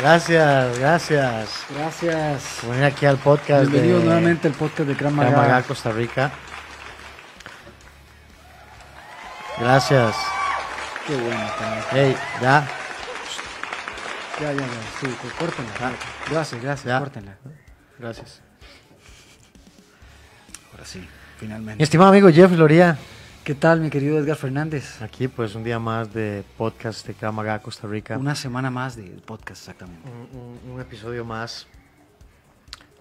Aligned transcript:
Gracias, 0.00 0.78
gracias. 0.78 1.66
Gracias. 1.74 2.58
Por 2.62 2.70
venir 2.70 2.84
aquí 2.86 3.04
al 3.04 3.18
podcast 3.18 3.70
Bienvenidos 3.70 4.00
de 4.00 4.06
nuevamente 4.06 4.48
al 4.48 4.54
podcast 4.54 4.88
de 4.88 4.94
Gran 4.94 5.12
Krav 5.14 5.30
Maga. 5.30 5.36
Maga, 5.36 5.62
Costa 5.62 5.92
Rica. 5.92 6.30
Gracias. 9.58 10.16
Qué 11.06 11.14
bueno 11.16 11.46
también. 11.58 11.84
Hey, 11.92 12.16
ya, 12.40 12.66
Ya, 14.40 14.52
ya, 14.52 14.58
ya. 14.58 14.66
Sí, 15.00 15.06
córtenla. 15.38 15.72
Gracias, 16.30 16.62
gracias. 16.62 16.86
Ya. 16.86 16.98
Córtenla. 16.98 17.36
gracias. 17.98 18.40
Ahora 20.72 20.84
sí, 20.86 21.00
Mi 21.00 21.06
finalmente. 21.40 21.84
estimado 21.84 22.08
amigo 22.08 22.30
Jeff 22.30 22.50
Loría, 22.52 22.96
¿Qué 23.50 23.56
tal, 23.56 23.80
mi 23.80 23.90
querido 23.90 24.16
Edgar 24.16 24.36
Fernández? 24.36 25.02
aquí 25.02 25.26
pues 25.26 25.56
un 25.56 25.64
día 25.64 25.80
más 25.80 26.14
de 26.14 26.44
podcast 26.56 27.04
de 27.04 27.32
Maga, 27.32 27.58
Costa 27.58 27.88
Rica. 27.88 28.16
Una 28.16 28.36
semana 28.36 28.70
más 28.70 28.94
de 28.94 29.02
podcast, 29.26 29.62
exactamente. 29.62 30.08
Un, 30.08 30.38
un- 30.68 30.70
un 30.74 30.80
episodio 30.80 31.24
más. 31.24 31.66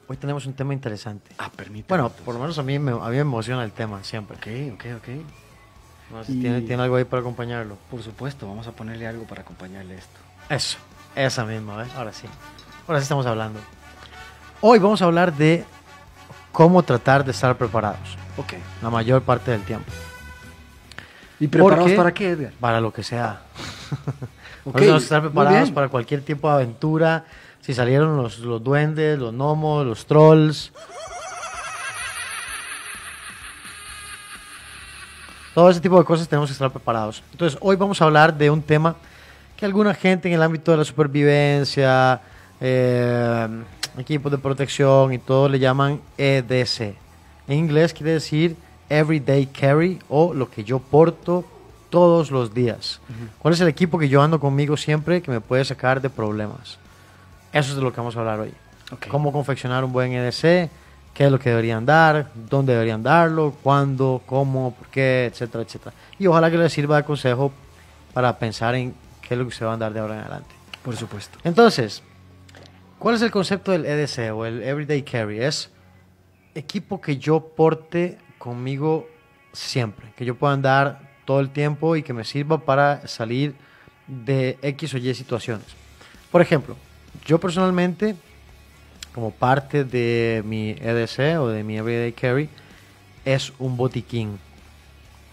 Hoy 0.08 0.18
tenemos 0.18 0.48
un 0.48 0.54
tema 0.54 0.74
interesante. 0.74 1.36
Ah, 1.38 1.52
permítame. 1.56 1.86
Bueno, 1.90 2.06
entonces. 2.06 2.26
por 2.26 2.34
lo 2.34 2.42
menos 2.42 2.58
a 2.58 2.64
mí 2.64 2.80
me, 2.80 2.90
a 2.94 2.96
mí 2.96 3.12
me 3.12 3.18
emociona 3.20 3.64
el 3.64 3.72
tema 3.72 4.04
siempre. 4.04 4.38
Ok, 4.38 4.74
ok, 4.74 4.86
ok. 4.98 5.08
No 6.14 6.24
si 6.24 6.36
Y- 6.36 6.42
tiene, 6.42 6.62
tiene 6.62 6.82
algo 6.82 6.96
ahí 6.96 7.04
para 7.06 7.20
acompañarlo. 7.20 7.78
Por 7.92 8.02
supuesto, 8.02 8.48
vamos 8.48 8.66
a 8.66 8.72
ponerle 8.72 9.06
algo 9.06 9.26
para 9.26 9.42
acompañarle 9.44 10.00
esto. 10.00 10.20
Eso, 10.50 10.80
esa 11.16 11.46
misma, 11.46 11.78
¿ves? 11.78 11.94
Ahora 11.94 12.12
sí. 12.12 12.26
Ahora 12.88 13.00
sí 13.02 13.04
estamos 13.04 13.28
hablando. 13.28 13.60
Hoy 14.62 14.80
vamos 14.80 15.00
a 15.04 15.06
hablar 15.06 15.32
de 15.32 15.64
cómo 16.52 16.82
tratar 16.82 17.24
de 17.24 17.30
estar 17.30 17.56
preparados 17.56 18.18
Ok. 18.36 18.54
la 18.82 18.90
mayor 18.90 19.22
parte 19.22 19.52
del 19.52 19.62
tiempo. 19.62 19.92
¿Y 21.40 21.48
preparados 21.48 21.92
para 21.94 22.14
qué, 22.14 22.32
Edgar? 22.32 22.54
Para 22.60 22.82
lo 22.82 22.92
que 22.94 23.04
sea. 23.04 23.42
Ok, 24.66 24.74
Por 24.74 24.82
eso 24.82 24.92
vamos 24.92 25.04
a 25.04 25.06
estar 25.06 25.22
preparados 25.22 25.72
para 25.72 25.88
cualquier 25.88 26.22
tipo 26.22 26.50
de 26.50 26.54
aventura. 26.54 27.24
Si 27.62 27.74
salieron 27.74 28.18
los, 28.18 28.40
los 28.40 28.62
duendes, 28.62 29.18
los 29.18 29.34
gnomos, 29.34 29.86
los 29.86 30.06
trolls. 30.06 30.74
Todo 35.56 35.70
ese 35.70 35.80
tipo 35.80 35.98
de 35.98 36.04
cosas 36.04 36.28
tenemos 36.28 36.50
que 36.50 36.54
estar 36.54 36.70
preparados. 36.70 37.24
Entonces, 37.32 37.58
hoy 37.62 37.78
vamos 37.78 38.02
a 38.02 38.06
hablar 38.06 38.38
de 38.38 38.50
un 38.50 38.62
tema 38.62 38.98
que 39.56 39.66
alguna 39.66 39.94
gente 39.94 40.28
en 40.28 40.36
el 40.36 40.44
ámbito 40.44 40.72
de 40.72 40.78
la 40.78 40.86
supervivencia, 40.86 42.22
eh, 42.62 43.48
equipos 43.98 44.32
de 44.32 44.38
protección 44.38 45.14
y 45.14 45.18
todo 45.18 45.50
le 45.50 45.58
llaman 45.58 46.02
EDC. 46.18 46.96
En 47.48 47.58
inglés 47.58 47.94
quiere 47.94 48.12
decir 48.12 48.56
Everyday 48.90 49.46
Carry 49.48 50.00
o 50.10 50.34
lo 50.34 50.50
que 50.50 50.64
yo 50.64 50.80
porto 50.80 51.46
todos 51.90 52.32
los 52.32 52.54
días. 52.54 53.00
¿Cuál 53.40 53.54
es 53.54 53.62
el 53.62 53.68
equipo 53.68 53.98
que 53.98 54.10
yo 54.10 54.22
ando 54.22 54.40
conmigo 54.40 54.78
siempre 54.78 55.22
que 55.22 55.32
me 55.32 55.42
puede 55.42 55.66
sacar 55.66 56.02
de 56.02 56.10
problemas? 56.10 56.78
Eso 57.52 57.72
es 57.72 57.76
de 57.76 57.82
lo 57.82 57.92
que 57.92 57.98
vamos 57.98 58.16
a 58.16 58.20
hablar 58.20 58.40
hoy. 58.40 58.54
Cómo 59.10 59.32
confeccionar 59.32 59.84
un 59.84 59.92
buen 59.92 60.12
EDC, 60.12 60.70
qué 61.14 61.26
es 61.26 61.32
lo 61.32 61.40
que 61.40 61.50
deberían 61.50 61.86
dar, 61.86 62.32
dónde 62.50 62.74
deberían 62.74 63.04
darlo, 63.04 63.56
cuándo, 63.64 64.22
cómo, 64.26 64.74
por 64.74 64.88
qué, 64.88 65.26
etcétera, 65.26 65.64
etcétera. 65.64 65.96
Y 66.18 66.28
ojalá 66.28 66.50
que 66.50 66.58
les 66.58 66.74
sirva 66.74 66.98
de 66.98 67.04
consejo 67.04 67.52
para 68.14 68.38
pensar 68.38 68.76
en 68.76 68.96
qué 69.22 69.34
es 69.34 69.38
lo 69.38 69.48
que 69.48 69.54
se 69.54 69.66
va 69.66 69.74
a 69.74 69.78
dar 69.78 69.94
de 69.94 70.00
ahora 70.00 70.16
en 70.16 70.22
adelante. 70.22 70.56
Por 70.84 70.96
supuesto. 70.96 71.38
Entonces, 71.44 72.02
¿cuál 72.98 73.16
es 73.16 73.22
el 73.22 73.32
concepto 73.32 73.72
del 73.72 73.86
EDC 73.86 74.34
o 74.34 74.46
el 74.46 74.64
Everyday 74.64 75.04
Carry? 75.04 75.42
Es 75.42 75.70
equipo 76.56 77.02
que 77.02 77.18
yo 77.18 77.40
porte 77.40 78.18
conmigo 78.40 79.08
siempre, 79.54 80.12
que 80.18 80.26
yo 80.26 80.34
pueda 80.36 80.54
andar 80.54 81.02
todo 81.26 81.40
el 81.42 81.52
tiempo 81.52 81.96
y 81.96 82.02
que 82.02 82.14
me 82.14 82.24
sirva 82.24 82.60
para 82.66 83.08
salir 83.08 83.54
de 84.08 84.58
X 84.64 84.96
o 84.96 84.98
Y 84.98 85.14
situaciones. 85.14 85.68
Por 86.32 86.42
ejemplo, 86.42 86.76
yo 87.26 87.40
personalmente, 87.40 88.16
como 89.14 89.30
parte 89.32 89.84
de 89.84 90.42
mi 90.46 90.72
EDC 90.72 91.40
o 91.40 91.48
de 91.50 91.64
mi 91.64 91.78
Everyday 91.78 92.14
Carry, 92.14 92.50
es 93.26 93.54
un 93.60 93.78
botiquín. 93.78 94.40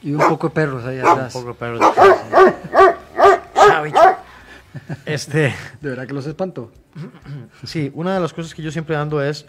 Y 0.03 0.13
un 0.13 0.29
poco 0.29 0.49
de 0.49 0.55
perros 0.55 0.85
ahí 0.85 0.99
Un 0.99 1.07
atrás. 1.07 1.33
poco 1.33 1.49
de 1.49 1.55
perro 1.55 1.75
de 1.79 1.95
casa. 1.95 2.55
Chavito. 3.55 4.01
Este, 5.07 5.55
¿De 5.81 5.89
verdad 5.89 6.07
que 6.07 6.13
los 6.13 6.27
espantó? 6.27 6.71
Sí, 7.65 7.91
una 7.95 8.15
de 8.15 8.21
las 8.21 8.33
cosas 8.33 8.55
que 8.55 8.63
yo 8.63 8.71
siempre 8.71 8.95
ando 8.97 9.23
es 9.23 9.47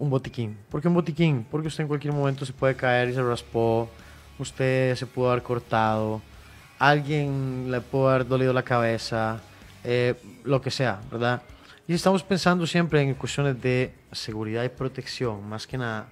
un 0.00 0.10
botiquín. 0.10 0.56
¿Por 0.68 0.80
qué 0.80 0.88
un 0.88 0.94
botiquín? 0.94 1.46
Porque 1.48 1.68
usted 1.68 1.82
en 1.82 1.88
cualquier 1.88 2.12
momento 2.12 2.44
se 2.44 2.52
puede 2.52 2.74
caer 2.74 3.10
y 3.10 3.14
se 3.14 3.22
raspó, 3.22 3.88
usted 4.38 4.96
se 4.96 5.06
pudo 5.06 5.30
haber 5.30 5.42
cortado, 5.44 6.20
alguien 6.78 7.70
le 7.70 7.80
pudo 7.80 8.08
haber 8.08 8.26
dolido 8.26 8.52
la 8.52 8.62
cabeza, 8.62 9.40
eh, 9.84 10.14
lo 10.42 10.60
que 10.60 10.70
sea, 10.70 11.00
¿verdad? 11.12 11.42
Y 11.86 11.92
estamos 11.92 12.22
pensando 12.22 12.66
siempre 12.66 13.02
en 13.02 13.14
cuestiones 13.14 13.60
de 13.60 13.92
seguridad 14.10 14.64
y 14.64 14.70
protección, 14.70 15.48
más 15.48 15.66
que 15.66 15.78
nada. 15.78 16.08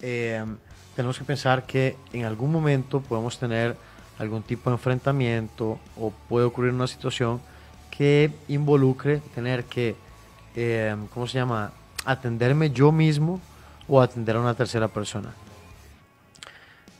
eh, 0.00 0.44
tenemos 0.96 1.18
que 1.18 1.24
pensar 1.24 1.64
que 1.64 1.96
en 2.12 2.24
algún 2.24 2.52
momento 2.52 3.00
podemos 3.00 3.38
tener 3.38 3.76
algún 4.18 4.42
tipo 4.42 4.68
de 4.68 4.74
enfrentamiento 4.74 5.78
o 5.98 6.12
puede 6.28 6.44
ocurrir 6.44 6.72
una 6.72 6.86
situación 6.86 7.40
que 7.90 8.30
involucre 8.48 9.22
tener 9.34 9.64
que, 9.64 9.96
eh, 10.54 10.94
¿cómo 11.14 11.26
se 11.26 11.38
llama?, 11.38 11.72
atenderme 12.04 12.70
yo 12.70 12.92
mismo 12.92 13.40
o 13.88 14.00
atender 14.00 14.36
a 14.36 14.40
una 14.40 14.54
tercera 14.54 14.88
persona. 14.88 15.30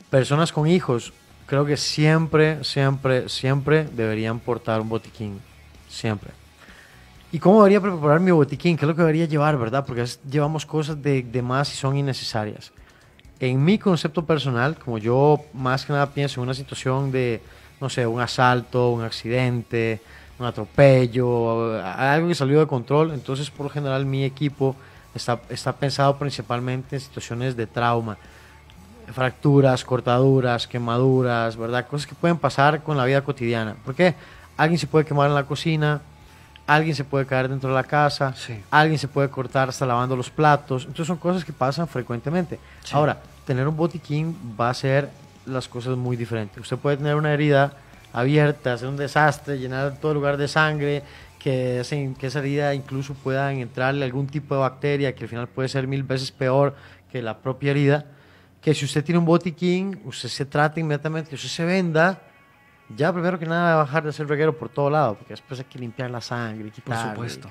Personas 0.09 0.51
con 0.51 0.67
hijos, 0.67 1.13
creo 1.45 1.65
que 1.65 1.77
siempre, 1.77 2.63
siempre, 2.63 3.29
siempre 3.29 3.85
deberían 3.85 4.39
portar 4.39 4.81
un 4.81 4.89
botiquín. 4.89 5.39
Siempre. 5.89 6.31
¿Y 7.31 7.39
cómo 7.39 7.57
debería 7.63 7.81
preparar 7.81 8.19
mi 8.19 8.31
botiquín? 8.31 8.77
¿Qué 8.77 8.85
es 8.85 8.87
lo 8.87 8.95
que 8.95 9.01
debería 9.01 9.25
llevar, 9.25 9.57
verdad? 9.57 9.85
Porque 9.85 10.05
llevamos 10.29 10.65
cosas 10.65 11.01
de, 11.01 11.23
de 11.23 11.41
más 11.41 11.73
y 11.73 11.77
son 11.77 11.97
innecesarias. 11.97 12.71
En 13.39 13.63
mi 13.63 13.79
concepto 13.79 14.25
personal, 14.25 14.77
como 14.77 14.99
yo 14.99 15.41
más 15.53 15.85
que 15.85 15.93
nada 15.93 16.13
pienso 16.13 16.39
en 16.39 16.43
una 16.43 16.53
situación 16.53 17.11
de, 17.11 17.41
no 17.81 17.89
sé, 17.89 18.05
un 18.05 18.21
asalto, 18.21 18.91
un 18.91 19.01
accidente, 19.01 19.99
un 20.39 20.45
atropello, 20.45 21.81
algo 21.81 22.27
que 22.27 22.35
salió 22.35 22.59
de 22.59 22.67
control, 22.67 23.11
entonces 23.11 23.49
por 23.49 23.65
lo 23.65 23.69
general 23.69 24.05
mi 24.05 24.23
equipo 24.23 24.75
está, 25.15 25.39
está 25.49 25.73
pensado 25.73 26.17
principalmente 26.17 26.95
en 26.95 27.01
situaciones 27.01 27.55
de 27.55 27.67
trauma, 27.67 28.17
fracturas, 29.13 29.83
cortaduras, 29.83 30.67
quemaduras, 30.67 31.57
¿verdad? 31.57 31.85
Cosas 31.87 32.07
que 32.07 32.15
pueden 32.15 32.37
pasar 32.37 32.81
con 32.83 32.97
la 32.97 33.05
vida 33.05 33.21
cotidiana. 33.21 33.75
¿Por 33.83 33.95
qué? 33.95 34.15
Alguien 34.57 34.79
se 34.79 34.87
puede 34.87 35.05
quemar 35.05 35.27
en 35.29 35.35
la 35.35 35.43
cocina, 35.43 36.01
alguien 36.65 36.95
se 36.95 37.03
puede 37.03 37.25
caer 37.25 37.49
dentro 37.49 37.69
de 37.69 37.75
la 37.75 37.83
casa, 37.83 38.33
Sí. 38.35 38.59
alguien 38.71 38.97
se 38.97 39.07
puede 39.07 39.29
cortar 39.29 39.69
hasta 39.69 39.85
lavando 39.85 40.15
los 40.15 40.29
platos. 40.29 40.83
Entonces 40.83 41.07
son 41.07 41.17
cosas 41.17 41.43
que 41.43 41.51
pasan 41.53 41.87
frecuentemente. 41.87 42.59
Sí. 42.83 42.95
Ahora, 42.95 43.17
tener 43.45 43.67
un 43.67 43.75
botiquín 43.75 44.55
va 44.59 44.67
a 44.67 44.71
hacer 44.71 45.09
las 45.45 45.67
cosas 45.67 45.97
muy 45.97 46.15
diferentes. 46.15 46.57
Usted 46.59 46.77
puede 46.77 46.97
tener 46.97 47.15
una 47.15 47.33
herida 47.33 47.73
abierta, 48.13 48.73
hacer 48.73 48.87
un 48.87 48.95
desastre, 48.95 49.57
llenar 49.59 49.97
todo 49.99 50.11
el 50.11 50.17
lugar 50.17 50.37
de 50.37 50.47
sangre, 50.47 51.03
que, 51.43 51.81
ese- 51.81 52.13
que 52.17 52.27
esa 52.27 52.39
herida 52.39 52.73
incluso 52.73 53.13
pueda 53.15 53.51
entrarle 53.51 54.05
algún 54.05 54.27
tipo 54.27 54.55
de 54.55 54.61
bacteria 54.61 55.13
que 55.13 55.23
al 55.25 55.29
final 55.29 55.47
puede 55.49 55.67
ser 55.67 55.87
mil 55.87 56.03
veces 56.03 56.31
peor 56.31 56.75
que 57.11 57.21
la 57.21 57.37
propia 57.39 57.71
herida. 57.71 58.05
Que 58.61 58.73
si 58.73 58.85
usted 58.85 59.03
tiene 59.03 59.19
un 59.19 59.25
botiquín, 59.25 59.99
usted 60.05 60.29
se 60.29 60.45
trata 60.45 60.79
inmediatamente, 60.79 61.35
usted 61.35 61.49
se 61.49 61.65
venda, 61.65 62.21
ya 62.95 63.11
primero 63.11 63.37
que 63.37 63.45
nada 63.45 63.75
va 63.75 63.81
a 63.81 63.83
bajar 63.83 64.03
de 64.05 64.13
ser 64.13 64.25
reguero 64.27 64.57
por 64.57 64.69
todo 64.69 64.89
lado, 64.89 65.15
porque 65.15 65.33
después 65.33 65.59
hay 65.59 65.65
que 65.65 65.77
limpiar 65.79 66.09
la 66.09 66.21
sangre 66.21 66.69
y 66.69 66.71
quitar. 66.71 67.09
supuesto. 67.11 67.49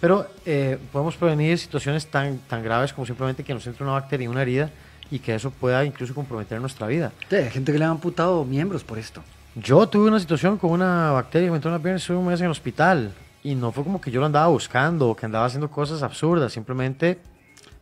Pero 0.00 0.26
eh, 0.46 0.78
podemos 0.90 1.14
prevenir 1.16 1.58
situaciones 1.58 2.06
tan, 2.06 2.38
tan 2.48 2.62
graves 2.62 2.92
como 2.92 3.06
simplemente 3.06 3.44
que 3.44 3.52
nos 3.54 3.66
entre 3.66 3.84
una 3.84 3.92
bacteria 3.92 4.24
en 4.24 4.30
una 4.30 4.42
herida 4.42 4.70
y 5.10 5.18
que 5.18 5.34
eso 5.34 5.50
pueda 5.50 5.84
incluso 5.84 6.14
comprometer 6.14 6.58
nuestra 6.60 6.86
vida. 6.86 7.12
Sí, 7.28 7.36
hay 7.36 7.50
gente 7.50 7.70
que 7.70 7.78
le 7.78 7.84
han 7.84 7.92
amputado 7.92 8.44
miembros 8.44 8.82
por 8.82 8.98
esto. 8.98 9.22
Yo 9.54 9.86
tuve 9.88 10.08
una 10.08 10.18
situación 10.18 10.56
con 10.56 10.70
una 10.70 11.10
bacteria 11.12 11.46
que 11.48 11.50
me 11.50 11.56
entró 11.56 11.70
en 11.70 11.76
la 11.76 11.82
pierna 11.82 11.96
y 11.98 12.00
estuve 12.00 12.16
un 12.16 12.26
mes 12.26 12.40
en 12.40 12.46
el 12.46 12.50
hospital. 12.52 13.12
Y 13.44 13.54
no 13.54 13.72
fue 13.72 13.84
como 13.84 14.00
que 14.00 14.10
yo 14.10 14.20
lo 14.20 14.26
andaba 14.26 14.46
buscando 14.46 15.08
o 15.10 15.16
que 15.16 15.26
andaba 15.26 15.46
haciendo 15.46 15.70
cosas 15.70 16.02
absurdas, 16.02 16.52
simplemente 16.52 17.18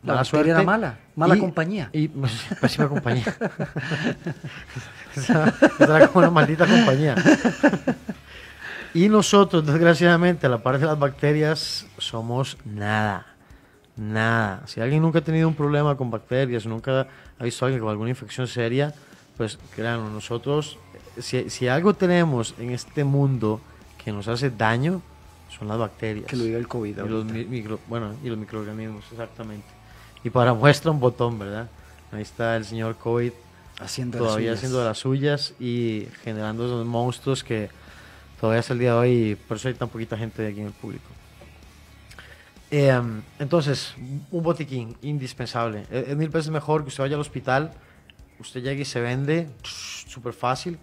La 0.03 0.13
mala 0.13 0.25
suerte. 0.25 0.49
era 0.49 0.63
mala, 0.63 0.97
mala 1.15 1.35
y- 1.37 1.39
compañía. 1.39 1.89
Y 1.93 2.07
pésima 2.61 2.87
compañía. 2.89 3.23
esa, 5.15 5.53
esa 5.79 5.97
era 5.97 6.07
como 6.07 6.19
una 6.19 6.31
maldita 6.31 6.65
compañía. 6.65 7.15
Y 8.93 9.07
nosotros, 9.07 9.65
desgraciadamente, 9.65 10.47
a 10.47 10.49
la 10.49 10.57
parte 10.57 10.79
de 10.79 10.87
las 10.87 10.99
bacterias, 10.99 11.85
somos 11.97 12.57
nada. 12.65 13.27
Nada. 13.95 14.63
Si 14.65 14.81
alguien 14.81 15.01
nunca 15.01 15.19
ha 15.19 15.23
tenido 15.23 15.47
un 15.47 15.53
problema 15.55 15.95
con 15.95 16.09
bacterias, 16.11 16.65
nunca 16.65 17.07
ha 17.39 17.43
visto 17.43 17.63
a 17.63 17.67
alguien 17.67 17.81
con 17.81 17.89
alguna 17.91 18.09
infección 18.09 18.47
seria, 18.47 18.93
pues 19.37 19.59
créanlo, 19.75 20.09
nosotros, 20.09 20.77
si, 21.19 21.49
si 21.49 21.67
algo 21.67 21.93
tenemos 21.93 22.55
en 22.59 22.71
este 22.71 23.03
mundo 23.03 23.59
que 24.03 24.11
nos 24.11 24.27
hace 24.27 24.49
daño, 24.49 25.01
son 25.57 25.67
las 25.67 25.77
bacterias. 25.77 26.25
Que 26.27 26.35
lo 26.35 26.43
diga 26.43 26.57
el 26.57 26.67
COVID. 26.67 26.97
Y 26.97 27.07
los, 27.09 27.25
micro- 27.25 27.79
bueno, 27.87 28.13
y 28.23 28.29
los 28.29 28.37
microorganismos, 28.37 29.03
exactamente. 29.11 29.67
Y 30.23 30.29
para 30.29 30.53
muestra 30.53 30.91
un 30.91 30.99
botón, 30.99 31.37
¿verdad? 31.39 31.69
Ahí 32.11 32.21
está 32.21 32.55
el 32.57 32.65
señor 32.65 32.95
COVID 32.97 33.31
haciendo 33.79 34.17
las 34.19 34.27
todavía 34.27 34.47
suyas. 34.49 34.57
haciendo 34.57 34.79
de 34.79 34.85
las 34.85 34.97
suyas 34.97 35.53
y 35.59 36.07
generando 36.23 36.65
esos 36.65 36.85
monstruos 36.85 37.43
que 37.43 37.69
Todavía 38.39 38.59
hasta 38.61 38.73
el 38.73 38.79
día 38.79 38.93
de 38.93 38.97
hoy, 38.97 39.37
por 39.47 39.57
eso 39.57 39.67
hay 39.67 39.75
tan 39.75 39.87
poquita 39.87 40.17
gente 40.17 40.47
aquí 40.47 40.61
en 40.61 40.65
el 40.65 40.71
público. 40.73 41.05
Em, 42.71 43.21
entonces, 43.37 43.93
un 44.31 44.41
botiquín 44.41 44.95
indispensable. 45.03 45.85
Es, 45.91 46.07
es 46.09 46.17
mil 46.17 46.29
veces 46.29 46.49
mejor 46.49 46.81
que 46.81 46.87
usted 46.87 47.03
vaya 47.03 47.13
al 47.15 47.21
hospital, 47.21 47.71
usted 48.39 48.63
llegue 48.63 48.81
y 48.81 48.85
se 48.85 48.99
vende 48.99 49.47
súper 50.07 50.33
fácil. 50.33 50.79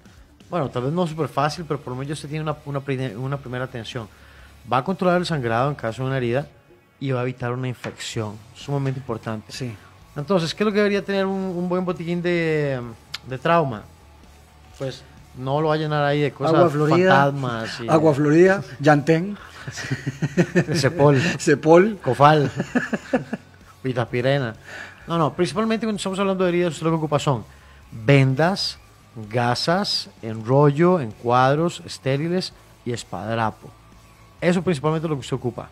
Bueno, 0.51 0.69
tal 0.71 0.85
vez 0.85 0.93
no 0.93 1.07
súper 1.07 1.29
fácil, 1.29 1.65
pero 1.67 1.81
por 1.81 1.93
lo 1.93 1.99
menos 1.99 2.13
usted 2.13 2.29
tiene 2.29 2.43
una, 2.43 2.57
una, 2.65 2.81
una 3.19 3.37
primera 3.37 3.65
atención. 3.65 4.09
Va 4.71 4.79
a 4.79 4.85
controlar 4.85 5.19
el 5.19 5.27
sangrado 5.27 5.69
en 5.69 5.75
caso 5.75 6.03
de 6.03 6.09
una 6.09 6.17
herida 6.17 6.47
y 7.01 7.11
va 7.11 7.21
a 7.21 7.23
evitar 7.23 7.53
una 7.53 7.69
infección. 7.69 8.37
Sumamente 8.55 8.99
importante. 9.01 9.53
Sí. 9.53 9.75
Entonces, 10.17 10.55
¿qué 10.55 10.63
es 10.63 10.67
lo 10.67 10.73
que 10.73 10.79
debería 10.79 11.05
tener 11.05 11.27
un, 11.27 11.39
un 11.39 11.69
buen 11.69 11.85
botiquín 11.85 12.21
de, 12.23 12.81
de 13.27 13.39
trauma? 13.39 13.83
Pues 14.79 15.03
no 15.37 15.61
lo 15.61 15.69
va 15.69 15.75
a 15.75 15.77
llenar 15.77 16.03
ahí 16.05 16.21
de 16.21 16.33
cosas 16.33 16.55
Agua 16.55 16.71
Florida. 16.71 17.15
fantasmas 17.25 17.81
y 17.81 17.89
Agua 17.89 18.15
Florida, 18.15 18.63
Yantén, 18.81 19.37
de 20.55 20.75
Cepol, 20.75 21.21
Cepol. 21.39 21.99
Cofal, 22.03 22.51
Vitapirena. 23.85 24.55
No, 25.07 25.17
no, 25.19 25.33
principalmente 25.35 25.87
cuando 25.87 25.99
estamos 25.99 26.19
hablando 26.19 26.45
de 26.45 26.51
heridas, 26.51 26.83
lo 26.83 26.91
que 26.91 26.97
ocupa 26.97 27.19
son 27.19 27.45
vendas, 27.93 28.79
gasas, 29.31 30.11
enrollo, 30.23 31.01
encuadros, 31.01 31.83
estériles 31.85 32.53
y 32.85 32.93
espadrapo. 32.93 33.71
Eso 34.41 34.63
principalmente 34.63 35.07
es 35.07 35.11
lo 35.11 35.17
que 35.17 35.21
usted 35.21 35.37
ocupa. 35.37 35.71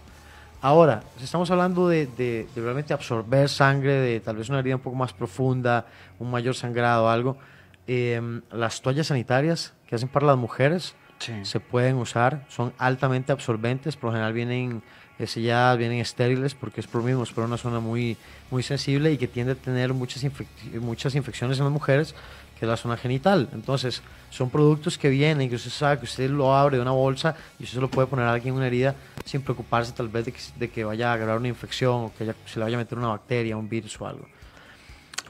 Ahora, 0.61 1.03
si 1.19 1.25
estamos 1.25 1.51
hablando 1.51 1.89
de, 1.89 2.07
de- 2.07 2.49
de 2.55 2.61
realmente 2.63 2.93
absorber 2.93 3.49
sangre, 3.49 3.93
de 3.93 4.21
tal 4.21 4.37
vez 4.37 4.49
una 4.49 4.59
herida 4.59 4.77
un 4.77 4.81
poco 4.83 4.97
más 4.97 5.13
profunda, 5.13 5.87
un 6.19 6.31
mayor 6.31 6.55
sangrado 6.55 7.05
o 7.05 7.09
algo, 7.09 7.37
em, 7.87 8.43
las 8.51 8.81
toallas 8.83 9.07
sanitarias 9.09 9.75
que 9.89 9.95
hacen 9.95 10.09
para 10.09 10.27
las 10.27 10.37
mujeres 10.37 10.95
Sí. 11.19 11.33
se 11.45 11.61
pueden 11.61 11.97
usar, 11.97 12.45
son 12.49 12.73
altamente 12.77 13.33
absorbentes, 13.33 13.97
por 13.97 14.09
lo 14.09 14.13
general 14.13 14.33
vienen 14.35 14.83
eh, 15.19 15.27
selladas, 15.27 15.79
vienen 15.79 15.99
estériles 16.01 16.55
porque 16.55 16.81
es 16.81 16.87
por 16.87 17.03
mismo, 17.03 17.23
es 17.23 17.33
por 17.33 17.45
una 17.45 17.57
zona 17.57 17.81
muy, 17.81 18.19
muy 18.51 18.63
sensible 18.63 19.11
y 19.13 19.17
que 19.17 19.27
tiende 19.27 19.53
a 19.53 19.55
tener 19.55 19.95
muchas, 19.95 20.25
infec- 20.25 20.79
muchas 20.81 21.15
infecciones 21.15 21.57
en 21.59 21.65
las 21.65 21.73
mujeres, 21.73 22.15
que 22.58 22.64
es 22.64 22.69
la 22.69 22.76
zona 22.76 22.97
genital. 22.97 23.49
Entonces, 23.53 24.03
son 24.31 24.50
productos 24.50 24.99
que 24.99 25.08
vienen, 25.11 25.49
que 25.49 25.56
usted 25.56 25.70
sabe 25.70 25.99
que 25.99 26.05
usted 26.05 26.31
lo 26.31 26.55
abre 26.56 26.76
de 26.76 26.82
una 26.82 26.91
bolsa 26.93 27.37
y 27.58 27.64
usted 27.64 27.76
se 27.76 27.81
lo 27.81 27.88
puede 27.91 28.08
poner 28.08 28.26
a 28.26 28.32
alguien 28.32 28.55
en 28.55 28.58
una 28.58 28.67
herida 28.67 28.94
sin 29.25 29.43
preocuparse 29.43 29.93
tal 29.93 30.08
vez 30.08 30.25
de 30.25 30.32
que, 30.32 30.41
de 30.58 30.70
que 30.70 30.85
vaya 30.85 31.11
a 31.11 31.14
agarrar 31.14 31.38
una 31.38 31.49
infección 31.49 32.06
o 32.06 32.12
que 32.17 32.25
haya- 32.25 32.35
se 32.47 32.58
le 32.58 32.64
vaya 32.64 32.76
a 32.76 32.81
meter 32.81 32.97
una 32.99 33.08
bacteria, 33.08 33.56
un 33.56 33.69
virus 33.69 34.00
o 34.00 34.06
algo. 34.06 34.26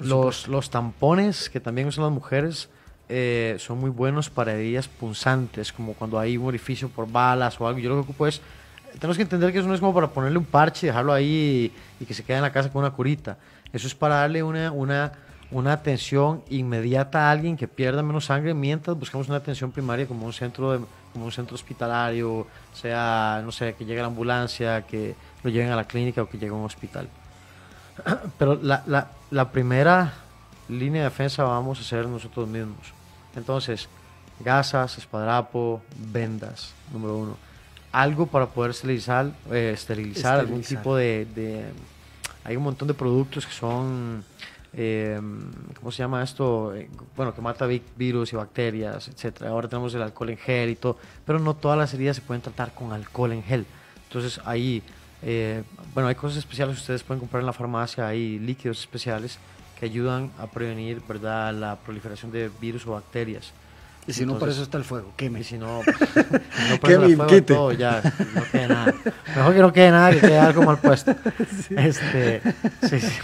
Los, 0.00 0.46
los 0.48 0.68
tampones 0.70 1.48
que 1.48 1.58
también 1.60 1.88
usan 1.88 2.04
las 2.04 2.12
mujeres 2.12 2.68
eh, 3.08 3.56
son 3.58 3.78
muy 3.78 3.90
buenos 3.90 4.28
para 4.28 4.52
heridas 4.52 4.88
punzantes, 4.88 5.72
como 5.72 5.94
cuando 5.94 6.18
hay 6.18 6.36
un 6.36 6.46
orificio 6.46 6.88
por 6.88 7.10
balas 7.10 7.58
o 7.60 7.66
algo. 7.66 7.78
Yo 7.80 7.88
lo 7.88 7.94
que 7.96 8.00
ocupo 8.02 8.26
es, 8.26 8.40
tenemos 8.98 9.16
que 9.16 9.22
entender 9.22 9.52
que 9.52 9.58
eso 9.60 9.68
no 9.68 9.74
es 9.74 9.80
como 9.80 9.94
para 9.94 10.08
ponerle 10.08 10.38
un 10.38 10.44
parche 10.44 10.86
y 10.86 10.88
dejarlo 10.88 11.12
ahí 11.12 11.72
y, 11.98 12.02
y 12.02 12.06
que 12.06 12.12
se 12.14 12.24
quede 12.24 12.36
en 12.36 12.42
la 12.42 12.52
casa 12.52 12.70
con 12.70 12.80
una 12.80 12.90
curita. 12.90 13.38
Eso 13.72 13.86
es 13.86 13.94
para 13.94 14.16
darle 14.16 14.42
una, 14.42 14.70
una, 14.70 15.12
una 15.50 15.72
atención 15.72 16.42
inmediata 16.50 17.28
a 17.28 17.30
alguien 17.30 17.56
que 17.56 17.68
pierda 17.68 18.02
menos 18.02 18.24
sangre 18.26 18.52
mientras 18.54 18.98
buscamos 18.98 19.28
una 19.28 19.36
atención 19.38 19.70
primaria 19.70 20.06
como 20.06 20.26
un 20.26 20.32
centro, 20.32 20.72
de- 20.72 20.84
como 21.12 21.24
un 21.26 21.32
centro 21.32 21.54
hospitalario, 21.54 22.46
sea, 22.74 23.40
no 23.44 23.52
sé, 23.52 23.74
que 23.74 23.84
llegue 23.84 24.00
la 24.00 24.08
ambulancia, 24.08 24.82
que 24.82 25.14
lo 25.42 25.50
lleven 25.50 25.70
a 25.70 25.76
la 25.76 25.84
clínica 25.84 26.22
o 26.22 26.28
que 26.28 26.36
llegue 26.38 26.50
a 26.52 26.54
un 26.54 26.64
hospital. 26.64 27.08
Pero 28.38 28.58
la, 28.62 28.82
la, 28.86 29.08
la 29.30 29.50
primera 29.52 30.12
línea 30.68 31.02
de 31.02 31.08
defensa 31.08 31.44
vamos 31.44 31.78
a 31.78 31.82
hacer 31.82 32.06
nosotros 32.08 32.48
mismos. 32.48 32.92
Entonces, 33.36 33.88
gasas, 34.40 34.98
espadrapo, 34.98 35.80
vendas, 36.12 36.72
número 36.92 37.16
uno. 37.16 37.36
Algo 37.92 38.26
para 38.26 38.46
poder 38.46 38.72
esterilizar, 38.72 39.30
eh, 39.50 39.70
esterilizar, 39.72 40.40
algún 40.40 40.60
Esterilizar. 40.60 40.82
tipo 40.82 40.96
de, 40.96 41.24
de- 41.34 41.64
Hay 42.44 42.56
un 42.56 42.64
montón 42.64 42.88
de 42.88 42.94
productos 42.94 43.46
que 43.46 43.52
son... 43.52 44.24
eh, 44.78 45.18
¿Cómo 45.80 45.90
se 45.90 45.98
llama 45.98 46.22
esto? 46.22 46.74
Eh, 46.74 46.88
Bueno, 47.16 47.34
que 47.34 47.40
mata 47.40 47.66
vi- 47.66 47.82
virus 47.96 48.32
y 48.32 48.36
bacterias, 48.36 49.08
etcétera. 49.08 49.50
Ahora 49.50 49.68
tenemos 49.68 49.94
el 49.94 50.02
alcohol 50.02 50.30
en 50.30 50.36
gel 50.36 50.68
y 50.70 50.76
todo, 50.76 50.98
pero 51.24 51.38
no 51.38 51.54
todas 51.54 51.78
las 51.78 51.92
heridas 51.94 52.16
se 52.16 52.22
pueden 52.22 52.42
tratar 52.42 52.72
con 52.74 52.92
alcohol 52.92 53.32
en 53.32 53.42
gel. 53.42 53.64
Entonces 54.08 54.40
ahí, 54.44 54.82
eh, 55.22 55.62
bueno, 55.94 56.08
hay 56.08 56.14
cosas 56.14 56.38
especiales 56.38 56.76
que 56.76 56.80
ustedes 56.82 57.02
pueden 57.02 57.20
comprar 57.20 57.40
en 57.40 57.46
la 57.46 57.52
farmacia, 57.54 58.06
hay 58.06 58.38
líquidos 58.38 58.78
especiales 58.80 59.38
que 59.80 59.86
ayudan 59.86 60.30
a 60.38 60.46
prevenir, 60.46 61.02
¿verdad?, 61.08 61.52
la 61.54 61.76
proliferación 61.76 62.30
de 62.30 62.50
virus 62.60 62.86
o 62.86 62.92
bacterias. 62.92 63.52
Y 64.06 64.12
si 64.12 64.20
no, 64.24 64.34
por 64.34 64.48
Entonces- 64.48 64.56
eso 64.56 64.62
está 64.64 64.78
el 64.78 64.84
fuego. 64.84 65.12
Queme. 65.16 65.40
Y 65.40 65.44
si 65.44 65.58
no, 65.58 65.80
pues, 65.84 65.96
no 66.30 66.78
me 67.00 67.06
el 67.06 67.16
fuego 67.16 67.42
todo, 67.42 67.72
ya, 67.72 68.00
no 68.34 68.42
quede 68.52 68.68
nada. 68.68 68.94
Mejor 69.34 69.54
que 69.54 69.60
no 69.60 69.72
quede 69.72 69.90
nada 69.90 70.10
que 70.12 70.20
quede 70.20 70.38
algo 70.38 70.62
mal 70.62 70.78
puesto. 70.78 71.14
Este, 71.76 72.40
sí, 72.88 73.00
sí. 73.00 73.18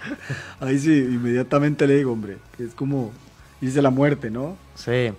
Ahí 0.60 0.78
sí, 0.78 0.92
inmediatamente 0.96 1.86
le 1.86 1.96
digo, 1.96 2.12
hombre, 2.12 2.38
que 2.56 2.64
es 2.64 2.74
como 2.74 3.12
irse 3.60 3.80
la 3.82 3.90
muerte, 3.90 4.30
¿no? 4.30 4.56
Sí. 4.74 5.12